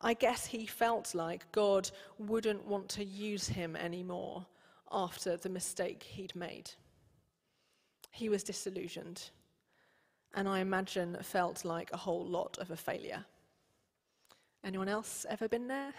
I 0.00 0.14
guess 0.14 0.46
he 0.46 0.64
felt 0.64 1.14
like 1.14 1.52
God 1.52 1.90
wouldn't 2.18 2.64
want 2.64 2.88
to 2.90 3.04
use 3.04 3.46
him 3.46 3.76
anymore 3.76 4.46
after 4.90 5.36
the 5.36 5.50
mistake 5.50 6.02
he'd 6.02 6.34
made. 6.34 6.70
He 8.10 8.30
was 8.30 8.42
disillusioned, 8.42 9.28
and 10.34 10.48
I 10.48 10.60
imagine 10.60 11.16
felt 11.22 11.64
like 11.64 11.90
a 11.92 11.96
whole 11.96 12.24
lot 12.24 12.58
of 12.58 12.70
a 12.70 12.76
failure. 12.76 13.24
Anyone 14.64 14.88
else 14.88 15.26
ever 15.28 15.48
been 15.48 15.68
there? 15.68 15.92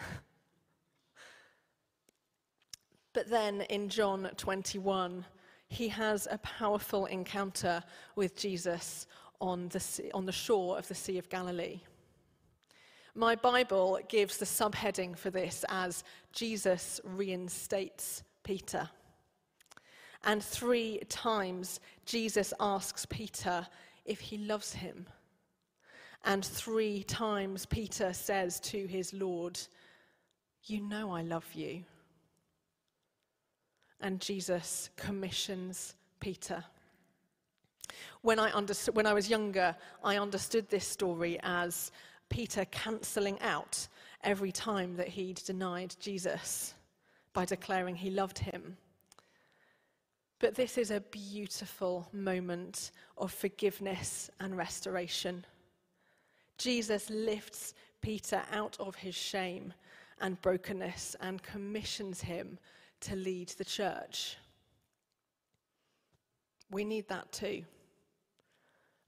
but 3.13 3.29
then 3.29 3.61
in 3.61 3.89
John 3.89 4.29
21, 4.37 5.25
he 5.67 5.87
has 5.89 6.27
a 6.29 6.37
powerful 6.39 7.05
encounter 7.05 7.83
with 8.15 8.35
Jesus 8.35 9.07
on 9.39 9.69
the, 9.69 9.79
sea, 9.79 10.11
on 10.13 10.25
the 10.25 10.31
shore 10.31 10.77
of 10.77 10.87
the 10.87 10.95
Sea 10.95 11.17
of 11.17 11.29
Galilee. 11.29 11.79
My 13.15 13.35
Bible 13.35 13.99
gives 14.07 14.37
the 14.37 14.45
subheading 14.45 15.17
for 15.17 15.29
this 15.29 15.65
as 15.69 16.03
Jesus 16.31 16.99
reinstates 17.03 18.23
Peter. 18.43 18.89
And 20.23 20.43
three 20.43 20.99
times 21.09 21.79
Jesus 22.05 22.53
asks 22.59 23.05
Peter 23.05 23.65
if 24.09 24.19
he 24.19 24.37
loves 24.37 24.73
him. 24.73 25.05
And 26.25 26.43
three 26.43 27.03
times 27.03 27.65
Peter 27.65 28.11
says 28.11 28.59
to 28.61 28.85
his 28.85 29.13
Lord, 29.13 29.57
You 30.65 30.81
know 30.81 31.11
I 31.11 31.21
love 31.21 31.47
you 31.53 31.83
and 34.01 34.19
Jesus 34.19 34.89
commissions 34.95 35.95
Peter. 36.19 36.63
When 38.21 38.39
I, 38.39 38.51
understood, 38.51 38.95
when 38.95 39.05
I 39.05 39.13
was 39.13 39.29
younger, 39.29 39.75
I 40.03 40.17
understood 40.17 40.69
this 40.69 40.87
story 40.87 41.39
as 41.43 41.91
Peter 42.29 42.65
cancelling 42.65 43.39
out 43.41 43.87
every 44.23 44.51
time 44.51 44.95
that 44.97 45.07
he'd 45.07 45.41
denied 45.45 45.95
Jesus 45.99 46.73
by 47.33 47.45
declaring 47.45 47.95
he 47.95 48.09
loved 48.09 48.39
him. 48.39 48.77
But 50.39 50.55
this 50.55 50.77
is 50.77 50.89
a 50.89 51.01
beautiful 51.01 52.07
moment 52.13 52.91
of 53.17 53.31
forgiveness 53.31 54.29
and 54.39 54.55
restoration. 54.57 55.45
Jesus 56.57 57.09
lifts 57.09 57.73
Peter 58.01 58.41
out 58.51 58.77
of 58.79 58.95
his 58.95 59.15
shame 59.15 59.73
and 60.21 60.41
brokenness 60.41 61.17
and 61.19 61.43
commissions 61.43 62.21
him 62.21 62.57
to 63.01 63.15
lead 63.15 63.49
the 63.49 63.65
church. 63.65 64.37
We 66.71 66.85
need 66.85 67.09
that 67.09 67.31
too. 67.33 67.63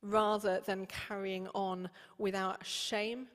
Rather 0.02 0.62
than 0.66 0.86
carrying 0.88 1.48
on 1.50 1.90
with 2.18 2.36
our 2.36 2.58
shame 2.64 3.28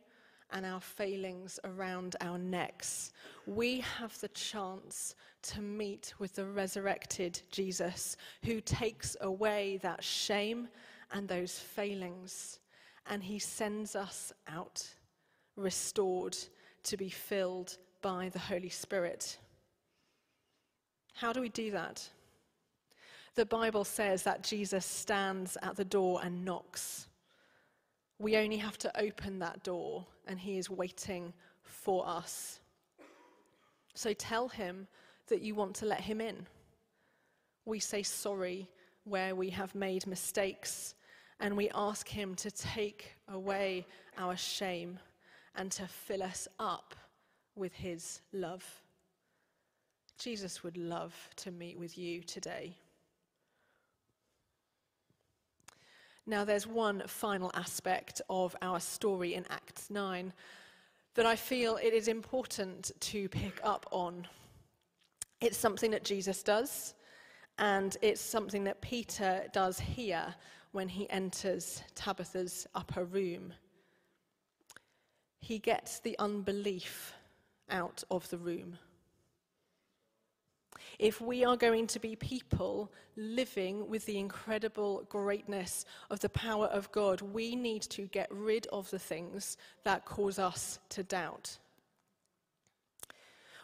and 0.52 0.64
our 0.64 0.80
failings 0.80 1.58
around 1.64 2.16
our 2.20 2.38
necks, 2.38 3.12
we 3.46 3.80
have 3.80 4.18
the 4.20 4.28
chance 4.28 5.14
to 5.42 5.60
meet 5.60 6.14
with 6.18 6.34
the 6.34 6.44
resurrected 6.44 7.40
Jesus 7.50 8.16
who 8.44 8.60
takes 8.60 9.16
away 9.20 9.78
that 9.82 10.02
shame 10.02 10.68
and 11.12 11.28
those 11.28 11.58
failings, 11.58 12.60
and 13.08 13.22
he 13.22 13.38
sends 13.38 13.94
us 13.94 14.32
out 14.48 14.86
restored 15.56 16.36
to 16.82 16.96
be 16.96 17.08
filled 17.08 17.78
by 18.02 18.28
the 18.28 18.38
Holy 18.38 18.68
Spirit. 18.68 19.38
How 21.14 21.32
do 21.32 21.40
we 21.40 21.48
do 21.48 21.70
that? 21.70 22.08
The 23.34 23.46
Bible 23.46 23.84
says 23.84 24.22
that 24.22 24.42
Jesus 24.42 24.84
stands 24.84 25.56
at 25.62 25.76
the 25.76 25.84
door 25.84 26.20
and 26.22 26.44
knocks. 26.44 27.06
We 28.18 28.36
only 28.36 28.56
have 28.56 28.78
to 28.78 29.00
open 29.00 29.38
that 29.40 29.62
door, 29.62 30.06
and 30.26 30.38
he 30.38 30.56
is 30.58 30.70
waiting 30.70 31.32
for 31.62 32.06
us. 32.06 32.60
So 33.94 34.12
tell 34.12 34.48
him 34.48 34.86
that 35.28 35.42
you 35.42 35.54
want 35.54 35.74
to 35.76 35.86
let 35.86 36.00
him 36.00 36.20
in. 36.20 36.46
We 37.64 37.78
say 37.78 38.02
sorry 38.02 38.68
where 39.04 39.34
we 39.34 39.50
have 39.50 39.74
made 39.74 40.06
mistakes, 40.06 40.94
and 41.40 41.56
we 41.56 41.70
ask 41.74 42.08
him 42.08 42.34
to 42.36 42.50
take 42.50 43.16
away 43.28 43.86
our 44.16 44.36
shame 44.36 44.98
and 45.54 45.70
to 45.72 45.86
fill 45.86 46.22
us 46.22 46.48
up 46.58 46.94
with 47.54 47.72
his 47.72 48.20
love. 48.32 48.64
Jesus 50.18 50.62
would 50.62 50.76
love 50.76 51.14
to 51.36 51.50
meet 51.50 51.78
with 51.78 51.98
you 51.98 52.22
today. 52.22 52.76
Now, 56.28 56.44
there's 56.44 56.66
one 56.66 57.04
final 57.06 57.52
aspect 57.54 58.20
of 58.28 58.56
our 58.60 58.80
story 58.80 59.34
in 59.34 59.46
Acts 59.48 59.90
9 59.90 60.32
that 61.14 61.24
I 61.24 61.36
feel 61.36 61.76
it 61.76 61.94
is 61.94 62.08
important 62.08 62.90
to 62.98 63.28
pick 63.28 63.60
up 63.62 63.86
on. 63.92 64.26
It's 65.40 65.56
something 65.56 65.92
that 65.92 66.02
Jesus 66.02 66.42
does, 66.42 66.94
and 67.58 67.96
it's 68.02 68.20
something 68.20 68.64
that 68.64 68.80
Peter 68.80 69.44
does 69.52 69.78
here 69.78 70.34
when 70.72 70.88
he 70.88 71.08
enters 71.10 71.84
Tabitha's 71.94 72.66
upper 72.74 73.04
room. 73.04 73.54
He 75.38 75.60
gets 75.60 76.00
the 76.00 76.18
unbelief 76.18 77.14
out 77.70 78.02
of 78.10 78.28
the 78.30 78.38
room. 78.38 78.78
If 80.98 81.20
we 81.20 81.44
are 81.44 81.56
going 81.56 81.86
to 81.88 81.98
be 81.98 82.16
people 82.16 82.92
living 83.16 83.88
with 83.88 84.06
the 84.06 84.18
incredible 84.18 85.06
greatness 85.08 85.84
of 86.10 86.20
the 86.20 86.28
power 86.28 86.66
of 86.66 86.90
God, 86.92 87.20
we 87.20 87.56
need 87.56 87.82
to 87.82 88.02
get 88.08 88.28
rid 88.30 88.66
of 88.68 88.90
the 88.90 88.98
things 88.98 89.56
that 89.84 90.04
cause 90.04 90.38
us 90.38 90.78
to 90.90 91.02
doubt. 91.02 91.58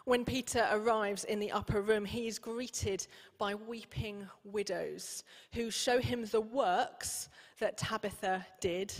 When 0.05 0.25
Peter 0.25 0.67
arrives 0.69 1.23
in 1.23 1.39
the 1.39 1.51
upper 1.51 1.81
room, 1.81 2.03
he 2.03 2.27
is 2.27 2.37
greeted 2.37 3.07
by 3.37 3.55
weeping 3.55 4.27
widows 4.43 5.23
who 5.53 5.71
show 5.71 5.99
him 5.99 6.25
the 6.25 6.41
works 6.41 7.29
that 7.59 7.77
Tabitha 7.77 8.45
did 8.59 8.93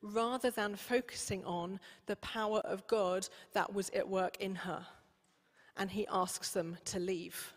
rather 0.00 0.50
than 0.50 0.76
focusing 0.76 1.44
on 1.44 1.80
the 2.06 2.16
power 2.16 2.58
of 2.60 2.86
God 2.86 3.28
that 3.52 3.74
was 3.74 3.90
at 3.90 4.08
work 4.08 4.36
in 4.38 4.54
her. 4.54 4.86
And 5.76 5.90
he 5.90 6.06
asks 6.08 6.50
them 6.50 6.76
to 6.84 7.00
leave. 7.00 7.52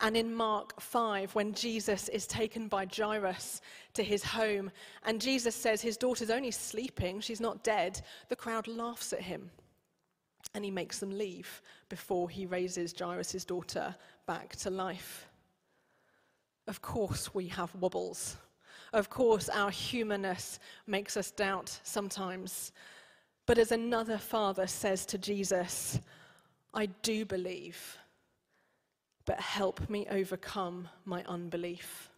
And 0.00 0.16
in 0.16 0.34
Mark 0.34 0.80
5, 0.80 1.34
when 1.34 1.54
Jesus 1.54 2.08
is 2.08 2.26
taken 2.26 2.66
by 2.66 2.86
Jairus 2.94 3.60
to 3.94 4.02
his 4.02 4.24
home, 4.24 4.70
and 5.04 5.20
Jesus 5.20 5.54
says 5.54 5.80
his 5.80 5.96
daughter's 5.96 6.30
only 6.30 6.50
sleeping, 6.50 7.20
she's 7.20 7.40
not 7.40 7.62
dead, 7.62 8.00
the 8.28 8.36
crowd 8.36 8.66
laughs 8.66 9.12
at 9.12 9.20
him. 9.20 9.50
And 10.54 10.64
he 10.64 10.70
makes 10.70 10.98
them 10.98 11.16
leave 11.16 11.62
before 11.88 12.28
he 12.28 12.46
raises 12.46 12.94
Jairus' 12.98 13.44
daughter 13.44 13.94
back 14.26 14.56
to 14.56 14.70
life. 14.70 15.28
Of 16.66 16.82
course, 16.82 17.34
we 17.34 17.46
have 17.48 17.74
wobbles. 17.74 18.36
Of 18.92 19.10
course, 19.10 19.48
our 19.48 19.70
humanness 19.70 20.58
makes 20.86 21.16
us 21.16 21.30
doubt 21.30 21.78
sometimes. 21.82 22.72
But 23.46 23.58
as 23.58 23.72
another 23.72 24.18
father 24.18 24.66
says 24.66 25.04
to 25.06 25.18
Jesus, 25.18 26.00
I 26.72 26.86
do 26.86 27.24
believe 27.24 27.98
but 29.26 29.40
help 29.40 29.88
me 29.88 30.06
overcome 30.10 30.88
my 31.04 31.24
unbelief. 31.24 32.10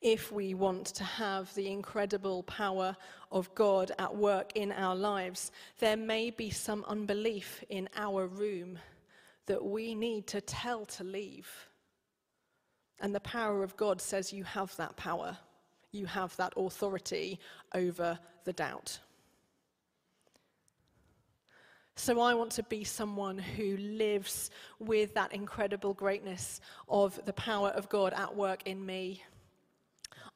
If 0.00 0.30
we 0.30 0.54
want 0.54 0.86
to 0.86 1.04
have 1.04 1.52
the 1.54 1.68
incredible 1.68 2.44
power 2.44 2.96
of 3.32 3.52
God 3.54 3.90
at 3.98 4.14
work 4.14 4.52
in 4.54 4.70
our 4.70 4.94
lives, 4.94 5.50
there 5.80 5.96
may 5.96 6.30
be 6.30 6.50
some 6.50 6.84
unbelief 6.86 7.64
in 7.68 7.88
our 7.96 8.28
room 8.28 8.78
that 9.46 9.64
we 9.64 9.94
need 9.94 10.26
to 10.28 10.40
tell 10.40 10.84
to 10.84 11.04
leave. 11.04 11.50
And 13.00 13.12
the 13.14 13.20
power 13.20 13.64
of 13.64 13.76
God 13.76 14.00
says 14.00 14.32
you 14.32 14.44
have 14.44 14.76
that 14.76 14.96
power, 14.96 15.36
you 15.90 16.06
have 16.06 16.36
that 16.36 16.52
authority 16.56 17.40
over 17.74 18.18
the 18.44 18.52
doubt. 18.52 19.00
So 21.98 22.20
I 22.20 22.32
want 22.32 22.52
to 22.52 22.62
be 22.62 22.84
someone 22.84 23.36
who 23.36 23.76
lives 23.76 24.52
with 24.78 25.14
that 25.14 25.34
incredible 25.34 25.94
greatness 25.94 26.60
of 26.88 27.20
the 27.26 27.32
power 27.32 27.70
of 27.70 27.88
God 27.88 28.12
at 28.12 28.36
work 28.36 28.62
in 28.66 28.86
me. 28.86 29.24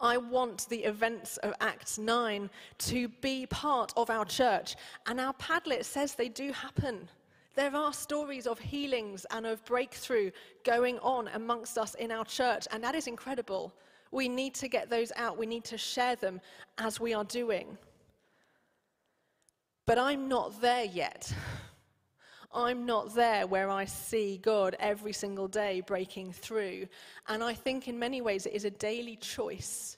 I 0.01 0.17
want 0.17 0.69
the 0.71 0.83
events 0.83 1.37
of 1.37 1.55
Acts 1.61 1.99
9 1.99 2.51
to 2.79 3.09
be 3.21 3.47
part 3.47 3.93
of 3.97 4.11
our 4.11 4.25
church. 4.25 4.75
And 5.07 5.21
our 5.21 5.33
Padlet 5.35 5.85
says 5.85 6.17
they 6.17 6.29
do 6.29 6.51
happen. 6.51 7.09
There 7.55 7.77
are 7.77 7.93
stories 7.93 8.49
of 8.49 8.59
healings 8.59 9.25
and 9.31 9.47
of 9.47 9.65
breakthrough 9.65 10.33
going 10.65 10.99
on 10.99 11.29
amongst 11.29 11.79
us 11.79 11.95
in 11.95 12.11
our 12.11 12.25
church, 12.25 12.67
and 12.73 12.83
that 12.83 12.97
is 12.97 13.07
incredible. 13.07 13.73
We 14.11 14.29
need 14.29 14.55
to 14.57 14.67
get 14.67 14.91
those 14.91 15.13
out, 15.15 15.39
we 15.39 15.47
need 15.47 15.65
to 15.67 15.79
share 15.79 16.17
them 16.17 16.41
as 16.79 16.99
we 16.99 17.15
are 17.15 17.25
doing. 17.25 17.79
But 19.87 19.99
I'm 19.99 20.29
not 20.29 20.61
there 20.61 20.85
yet. 20.85 21.33
I'm 22.55 22.85
not 22.85 23.15
there 23.15 23.47
where 23.47 23.71
I 23.71 23.87
see 23.87 24.39
God 24.43 24.77
every 24.79 25.13
single 25.13 25.49
day 25.49 25.81
breaking 25.81 26.33
through. 26.33 26.87
And 27.29 27.43
I 27.43 27.55
think 27.55 27.89
in 27.89 27.99
many 27.99 28.21
ways 28.21 28.47
it 28.47 28.53
is 28.53 28.65
a 28.65 28.71
daily 28.71 29.17
choice. 29.17 29.97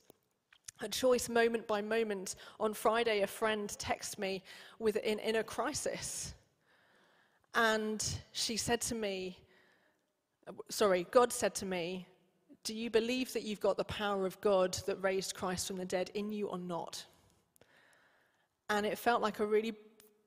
A 0.81 0.89
choice 0.89 1.29
moment 1.29 1.67
by 1.67 1.83
moment. 1.83 2.37
On 2.61 2.73
Friday, 2.75 3.23
a 3.23 3.27
friend 3.27 3.69
texted 3.69 4.19
me 4.19 4.43
with, 4.79 4.97
in, 4.97 5.19
in 5.19 5.37
a 5.37 5.45
crisis. 5.45 6.35
And 7.55 8.05
she 8.33 8.57
said 8.57 8.81
to 8.83 8.95
me, 8.95 9.39
sorry, 10.69 11.07
God 11.11 11.33
said 11.33 11.55
to 11.57 11.67
me, 11.67 12.07
Do 12.65 12.75
you 12.75 12.91
believe 12.91 13.33
that 13.33 13.43
you've 13.43 13.61
got 13.61 13.77
the 13.77 13.85
power 13.85 14.27
of 14.27 14.41
God 14.41 14.75
that 14.87 15.03
raised 15.03 15.35
Christ 15.35 15.67
from 15.69 15.77
the 15.77 15.85
dead 15.85 16.11
in 16.15 16.33
you 16.33 16.49
or 16.49 16.59
not? 16.59 17.05
And 18.71 18.87
it 18.87 18.99
felt 18.99 19.21
like 19.21 19.41
a 19.41 19.47
really 19.47 19.75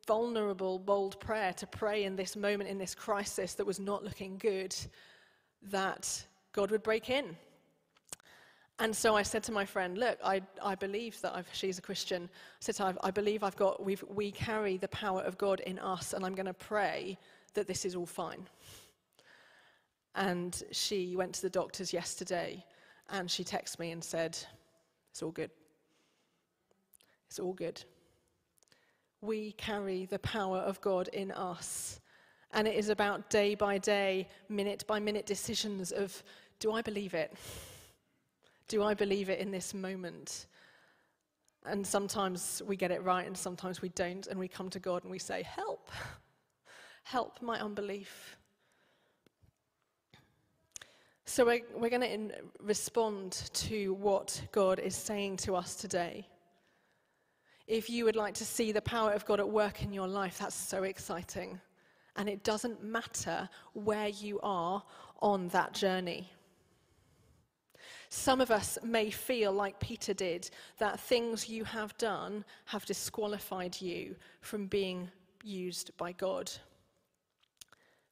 vulnerable, 0.08 0.80
bold 0.80 1.20
prayer 1.20 1.54
to 1.54 1.68
pray 1.68 2.06
in 2.06 2.16
this 2.16 2.36
moment, 2.36 2.70
in 2.70 2.78
this 2.78 2.96
crisis 2.96 3.54
that 3.56 3.66
was 3.66 3.80
not 3.80 4.04
looking 4.04 4.38
good, 4.38 4.76
that 5.64 6.26
God 6.54 6.72
would 6.72 6.84
break 6.84 7.10
in. 7.10 7.36
And 8.80 8.96
so 8.96 9.16
I 9.16 9.24
said 9.24 9.44
to 9.44 9.52
my 9.52 9.66
friend, 9.66 9.98
Look, 9.98 10.20
I, 10.24 10.42
I 10.64 10.76
believe 10.76 11.20
that 11.22 11.36
I've, 11.36 11.48
she's 11.52 11.80
a 11.80 11.82
Christian. 11.82 12.30
I 12.32 12.58
said, 12.60 12.80
I, 12.80 12.94
I 13.04 13.12
believe 13.12 13.44
I've 13.44 13.56
got, 13.56 13.84
we've, 13.84 14.04
we 14.08 14.32
carry 14.32 14.78
the 14.78 14.88
power 14.90 15.22
of 15.22 15.38
God 15.38 15.62
in 15.62 15.80
us, 15.80 16.14
and 16.14 16.24
I'm 16.24 16.36
going 16.36 16.46
to 16.46 16.54
pray 16.54 17.18
that 17.56 17.68
this 17.68 17.86
is 17.86 17.96
all 17.96 18.06
fine. 18.06 18.48
And 20.14 20.62
she 20.72 21.16
went 21.16 21.34
to 21.36 21.42
the 21.42 21.50
doctors 21.50 21.92
yesterday, 21.92 22.64
and 23.10 23.30
she 23.30 23.44
texted 23.44 23.80
me 23.80 23.92
and 23.92 24.04
said, 24.04 24.38
It's 25.10 25.24
all 25.24 25.32
good. 25.32 25.50
It's 27.28 27.40
all 27.40 27.54
good 27.54 27.84
we 29.22 29.54
carry 29.54 30.06
the 30.06 30.20
power 30.20 30.60
of 30.60 30.80
God 30.82 31.08
in 31.10 31.32
us. 31.32 32.00
And 32.52 32.68
it 32.68 32.76
is 32.76 32.90
about 32.90 33.30
day 33.30 33.56
by 33.56 33.78
day, 33.78 34.28
minute 34.50 34.86
by 34.88 35.00
minute 35.00 35.26
decisions 35.26 35.92
of 35.92 36.24
do 36.60 36.72
I 36.72 36.82
believe 36.82 37.14
it? 37.14 37.34
Do 38.68 38.84
I 38.84 38.94
believe 38.94 39.30
it 39.30 39.40
in 39.40 39.52
this 39.52 39.74
moment? 39.74 40.48
And 41.66 41.86
sometimes 41.86 42.62
we 42.66 42.76
get 42.76 42.92
it 42.92 43.04
right 43.04 43.28
and 43.28 43.38
sometimes 43.38 43.82
we 43.82 43.90
don't. 43.90 44.26
And 44.28 44.40
we 44.40 44.48
come 44.48 44.70
to 44.70 44.80
God 44.80 45.04
and 45.04 45.12
we 45.12 45.20
say, 45.20 45.44
Help, 45.44 45.90
help 47.04 47.42
my 47.42 47.60
unbelief. 47.60 48.38
So 51.26 51.46
we're, 51.46 51.62
we're 51.76 51.90
going 51.90 52.30
to 52.30 52.36
respond 52.62 53.34
to 53.54 53.94
what 53.96 54.42
God 54.54 54.80
is 54.80 54.96
saying 54.96 55.38
to 55.38 55.58
us 55.58 55.76
today. 55.76 56.26
If 57.68 57.90
you 57.90 58.06
would 58.06 58.16
like 58.16 58.34
to 58.36 58.46
see 58.46 58.72
the 58.72 58.82
power 58.82 59.12
of 59.12 59.26
God 59.26 59.40
at 59.40 59.50
work 59.50 59.84
in 59.84 59.92
your 59.92 60.08
life, 60.08 60.40
that's 60.40 60.56
so 60.56 60.84
exciting. 60.84 61.60
And 62.16 62.30
it 62.30 62.44
doesn't 62.44 62.84
matter 62.84 63.50
where 63.74 64.08
you 64.08 64.40
are 64.42 64.82
on 65.22 65.50
that 65.50 65.74
journey. 65.74 66.32
Some 68.10 68.40
of 68.40 68.52
us 68.52 68.78
may 68.84 69.10
feel 69.10 69.52
like 69.52 69.80
Peter 69.82 70.14
did, 70.14 70.50
that 70.78 71.00
things 71.00 71.50
you 71.50 71.66
have 71.66 71.98
done 71.98 72.46
have 72.66 72.86
disqualified 72.86 73.82
you 73.82 74.16
from 74.40 74.68
being 74.68 75.12
used 75.44 75.96
by 75.98 76.14
God. 76.14 76.50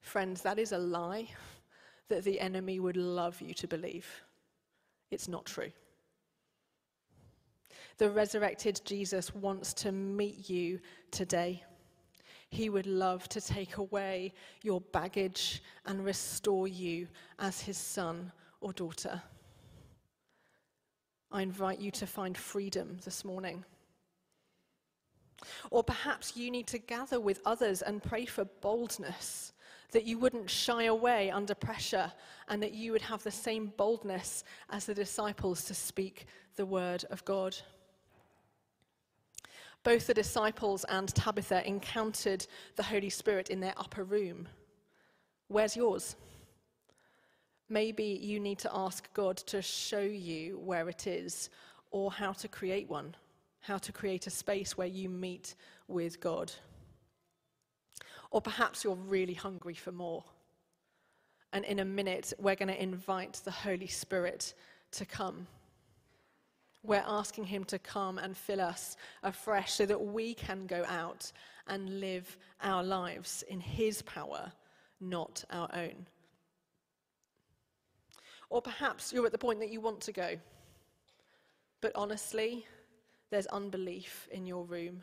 Friends, 0.01 0.41
that 0.41 0.59
is 0.59 0.73
a 0.73 0.77
lie 0.77 1.27
that 2.09 2.25
the 2.25 2.39
enemy 2.39 2.79
would 2.79 2.97
love 2.97 3.41
you 3.41 3.53
to 3.53 3.67
believe. 3.67 4.21
It's 5.11 5.27
not 5.29 5.45
true. 5.45 5.71
The 7.97 8.09
resurrected 8.09 8.81
Jesus 8.83 9.33
wants 9.33 9.73
to 9.75 9.91
meet 9.91 10.49
you 10.49 10.79
today. 11.11 11.63
He 12.49 12.69
would 12.69 12.87
love 12.87 13.27
to 13.29 13.41
take 13.41 13.77
away 13.77 14.33
your 14.61 14.81
baggage 14.81 15.63
and 15.85 16.03
restore 16.03 16.67
you 16.67 17.07
as 17.39 17.61
his 17.61 17.77
son 17.77 18.31
or 18.61 18.73
daughter. 18.73 19.21
I 21.31 21.41
invite 21.41 21.79
you 21.79 21.91
to 21.91 22.05
find 22.05 22.37
freedom 22.37 22.97
this 23.03 23.25
morning. 23.25 23.63
Or 25.69 25.83
perhaps 25.83 26.35
you 26.35 26.49
need 26.51 26.67
to 26.67 26.77
gather 26.77 27.19
with 27.19 27.41
others 27.45 27.81
and 27.81 28.01
pray 28.01 28.25
for 28.25 28.45
boldness, 28.45 29.53
that 29.91 30.05
you 30.05 30.17
wouldn't 30.17 30.49
shy 30.49 30.83
away 30.85 31.29
under 31.29 31.55
pressure, 31.55 32.11
and 32.47 32.61
that 32.63 32.73
you 32.73 32.91
would 32.91 33.01
have 33.01 33.23
the 33.23 33.31
same 33.31 33.73
boldness 33.77 34.43
as 34.69 34.85
the 34.85 34.93
disciples 34.93 35.65
to 35.65 35.73
speak 35.73 36.25
the 36.55 36.65
word 36.65 37.03
of 37.09 37.23
God. 37.25 37.55
Both 39.85 40.07
the 40.07 40.15
disciples 40.15 40.83
and 40.89 41.13
Tabitha 41.13 41.65
encountered 41.65 42.47
the 42.75 42.81
Holy 42.81 43.11
Spirit 43.11 43.51
in 43.51 43.59
their 43.59 43.75
upper 43.77 44.03
room. 44.03 44.47
Where's 45.47 45.75
yours? 45.75 46.15
Maybe 47.69 48.19
you 48.19 48.39
need 48.39 48.57
to 48.59 48.71
ask 48.73 49.13
God 49.13 49.37
to 49.37 49.61
show 49.61 50.01
you 50.01 50.57
where 50.57 50.89
it 50.89 51.05
is 51.05 51.51
or 51.91 52.11
how 52.11 52.31
to 52.33 52.47
create 52.47 52.89
one, 52.89 53.15
how 53.59 53.77
to 53.77 53.91
create 53.91 54.25
a 54.25 54.31
space 54.31 54.75
where 54.75 54.87
you 54.87 55.07
meet 55.07 55.53
with 55.87 56.19
God. 56.19 56.51
Or 58.31 58.41
perhaps 58.41 58.83
you're 58.83 58.95
really 58.95 59.35
hungry 59.35 59.75
for 59.75 59.91
more. 59.91 60.23
And 61.53 61.63
in 61.63 61.77
a 61.77 61.85
minute, 61.85 62.33
we're 62.39 62.55
going 62.55 62.69
to 62.69 62.81
invite 62.81 63.39
the 63.45 63.51
Holy 63.51 63.87
Spirit 63.87 64.55
to 64.93 65.05
come. 65.05 65.45
We're 66.85 67.03
asking 67.05 67.45
Him 67.45 67.63
to 67.65 67.79
come 67.79 68.17
and 68.17 68.35
fill 68.35 68.61
us 68.61 68.97
afresh 69.23 69.73
so 69.73 69.85
that 69.85 69.99
we 69.99 70.33
can 70.33 70.67
go 70.67 70.83
out 70.87 71.31
and 71.67 71.99
live 71.99 72.37
our 72.61 72.83
lives 72.83 73.43
in 73.47 73.59
His 73.59 74.01
power, 74.03 74.51
not 74.99 75.43
our 75.49 75.69
own. 75.73 76.05
Or 78.49 78.61
perhaps 78.61 79.11
you're 79.11 79.25
at 79.25 79.31
the 79.31 79.37
point 79.37 79.59
that 79.59 79.69
you 79.71 79.81
want 79.81 80.01
to 80.01 80.11
go, 80.11 80.37
but 81.81 81.91
honestly, 81.95 82.65
there's 83.31 83.47
unbelief 83.47 84.27
in 84.31 84.45
your 84.45 84.65
room. 84.65 85.01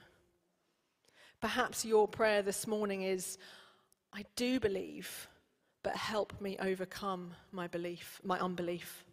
Perhaps 1.40 1.85
your 1.85 2.07
prayer 2.07 2.42
this 2.42 2.66
morning 2.66 3.03
is 3.03 3.38
I 4.12 4.25
do 4.37 4.61
believe, 4.61 5.29
but 5.83 5.97
help 5.97 6.40
me 6.40 6.57
overcome 6.61 7.33
my 7.51 7.66
belief, 7.66 8.21
my 8.23 8.38
unbelief. 8.38 9.05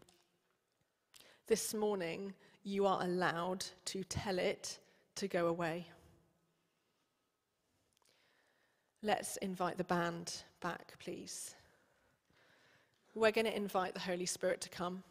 This 1.48 1.74
morning, 1.74 2.34
you 2.70 2.86
are 2.86 3.02
allowed 3.02 3.66
to 3.86 4.04
tell 4.04 4.38
it 4.38 4.78
to 5.16 5.28
go 5.28 5.48
away. 5.48 5.88
Let's 9.02 9.38
invite 9.38 9.78
the 9.78 9.84
band 9.84 10.44
back, 10.62 10.94
please. 11.00 11.56
We're 13.16 13.32
going 13.32 13.46
to 13.46 13.56
invite 13.56 13.94
the 13.94 14.00
Holy 14.00 14.26
Spirit 14.26 14.62
to 14.62 14.70
come. 14.70 15.04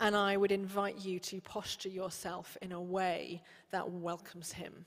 And 0.00 0.16
I 0.16 0.36
would 0.36 0.50
invite 0.50 1.04
you 1.04 1.18
to 1.20 1.40
posture 1.42 1.88
yourself 1.88 2.56
in 2.62 2.72
a 2.72 2.80
way 2.80 3.42
that 3.70 3.90
welcomes 3.90 4.52
him. 4.52 4.86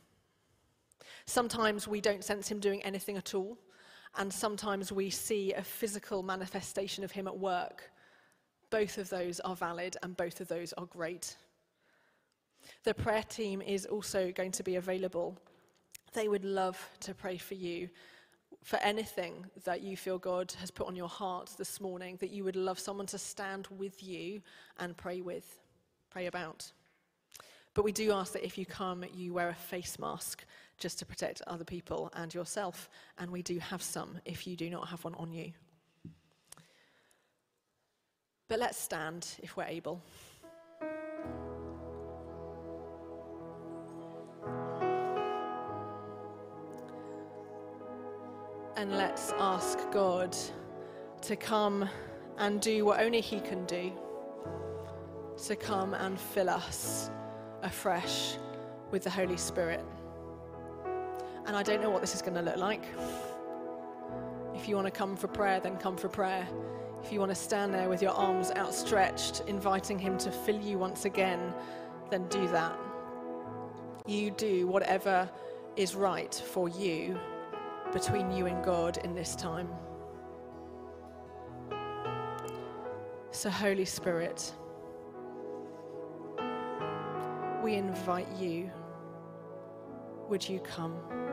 Sometimes 1.26 1.88
we 1.88 2.02
don't 2.02 2.24
sense 2.24 2.50
him 2.50 2.60
doing 2.60 2.82
anything 2.84 3.16
at 3.16 3.34
all, 3.34 3.58
and 4.18 4.34
sometimes 4.34 4.92
we 4.92 5.10
see 5.10 5.54
a 5.54 5.62
physical 5.62 6.24
manifestation 6.24 7.04
of 7.04 7.12
him 7.12 7.28
at 7.28 7.38
work. 7.38 7.92
Both 8.70 8.98
of 8.98 9.10
those 9.10 9.40
are 9.42 9.56
valid, 9.56 9.98
and 10.04 10.18
both 10.18 10.42
of 10.42 10.48
those 10.48 10.74
are 10.74 10.86
great. 10.86 11.38
The 12.84 12.94
prayer 12.94 13.24
team 13.24 13.62
is 13.62 13.86
also 13.86 14.32
going 14.32 14.52
to 14.52 14.64
be 14.64 14.76
available. 14.76 15.38
They 16.14 16.28
would 16.28 16.44
love 16.44 16.78
to 17.02 17.14
pray 17.14 17.38
for 17.38 17.54
you 17.54 17.90
for 18.64 18.78
anything 18.78 19.46
that 19.64 19.82
you 19.82 19.96
feel 19.96 20.18
God 20.18 20.54
has 20.60 20.72
put 20.72 20.88
on 20.88 20.96
your 20.96 21.08
heart 21.08 21.52
this 21.58 21.80
morning, 21.80 22.18
that 22.20 22.32
you 22.32 22.44
would 22.44 22.56
love 22.58 22.80
someone 22.80 23.06
to 23.08 23.18
stand 23.18 23.68
with 23.78 24.04
you 24.04 24.42
and 24.80 24.98
pray 24.98 25.22
with, 25.22 25.60
pray 26.10 26.26
about. 26.26 26.70
But 27.74 27.86
we 27.86 27.92
do 27.92 28.12
ask 28.12 28.34
that 28.34 28.44
if 28.44 28.58
you 28.58 28.66
come, 28.66 29.06
you 29.14 29.34
wear 29.34 29.50
a 29.50 29.54
face 29.54 30.00
mask 30.00 30.44
just 30.78 31.00
to 31.00 31.06
protect 31.06 31.42
other 31.48 31.64
people 31.64 32.12
and 32.16 32.34
yourself. 32.34 32.90
And 33.18 33.32
we 33.32 33.42
do 33.42 33.60
have 33.60 33.82
some 33.82 34.18
if 34.26 34.48
you 34.48 34.56
do 34.56 34.70
not 34.70 34.88
have 34.90 35.04
one 35.04 35.16
on 35.16 35.32
you. 35.32 35.54
But 38.50 38.60
let's 38.60 38.78
stand 38.78 39.28
if 39.44 39.58
we're 39.58 39.66
able. 39.66 40.02
And 48.78 48.92
let's 48.92 49.34
ask 49.40 49.80
God 49.92 50.38
to 51.24 51.36
come 51.36 51.90
and 52.38 52.62
do 52.62 52.86
what 52.86 53.02
only 53.02 53.22
He 53.22 53.40
can 53.40 53.66
do 53.66 53.92
to 55.46 55.56
come 55.56 55.94
and 55.94 56.20
fill 56.20 56.50
us 56.50 57.10
afresh 57.64 58.38
with 58.92 59.04
the 59.04 59.10
Holy 59.10 59.38
Spirit. 59.38 59.84
And 61.46 61.56
I 61.56 61.64
don't 61.64 61.82
know 61.82 61.90
what 61.90 62.02
this 62.02 62.16
is 62.16 62.22
going 62.22 62.36
to 62.36 62.42
look 62.42 62.58
like. 62.58 62.84
If 64.56 64.68
you 64.68 64.76
want 64.76 64.88
to 64.88 64.92
come 64.92 65.16
for 65.16 65.28
prayer, 65.28 65.60
then 65.60 65.78
come 65.78 65.98
for 65.98 66.08
prayer. 66.08 66.48
If 67.08 67.14
you 67.14 67.22
want 67.22 67.32
to 67.32 67.36
stand 67.36 67.74
there 67.74 67.88
with 67.88 68.02
your 68.02 68.12
arms 68.12 68.52
outstretched, 68.58 69.44
inviting 69.48 69.98
Him 69.98 70.18
to 70.18 70.30
fill 70.30 70.60
you 70.60 70.78
once 70.78 71.06
again, 71.06 71.54
then 72.10 72.28
do 72.28 72.46
that. 72.50 72.78
You 74.06 74.32
do 74.32 74.68
whatever 74.68 75.30
is 75.78 75.96
right 75.96 76.36
for 76.36 76.68
you 76.68 77.18
between 77.94 78.30
you 78.30 78.48
and 78.48 78.62
God 78.62 78.98
in 79.06 79.16
this 79.16 79.38
time. 79.38 79.70
So, 83.32 83.50
Holy 83.50 83.86
Spirit, 83.86 84.52
we 87.64 87.76
invite 87.76 88.28
you. 88.38 88.70
Would 90.28 90.50
you 90.50 90.60
come? 90.60 91.27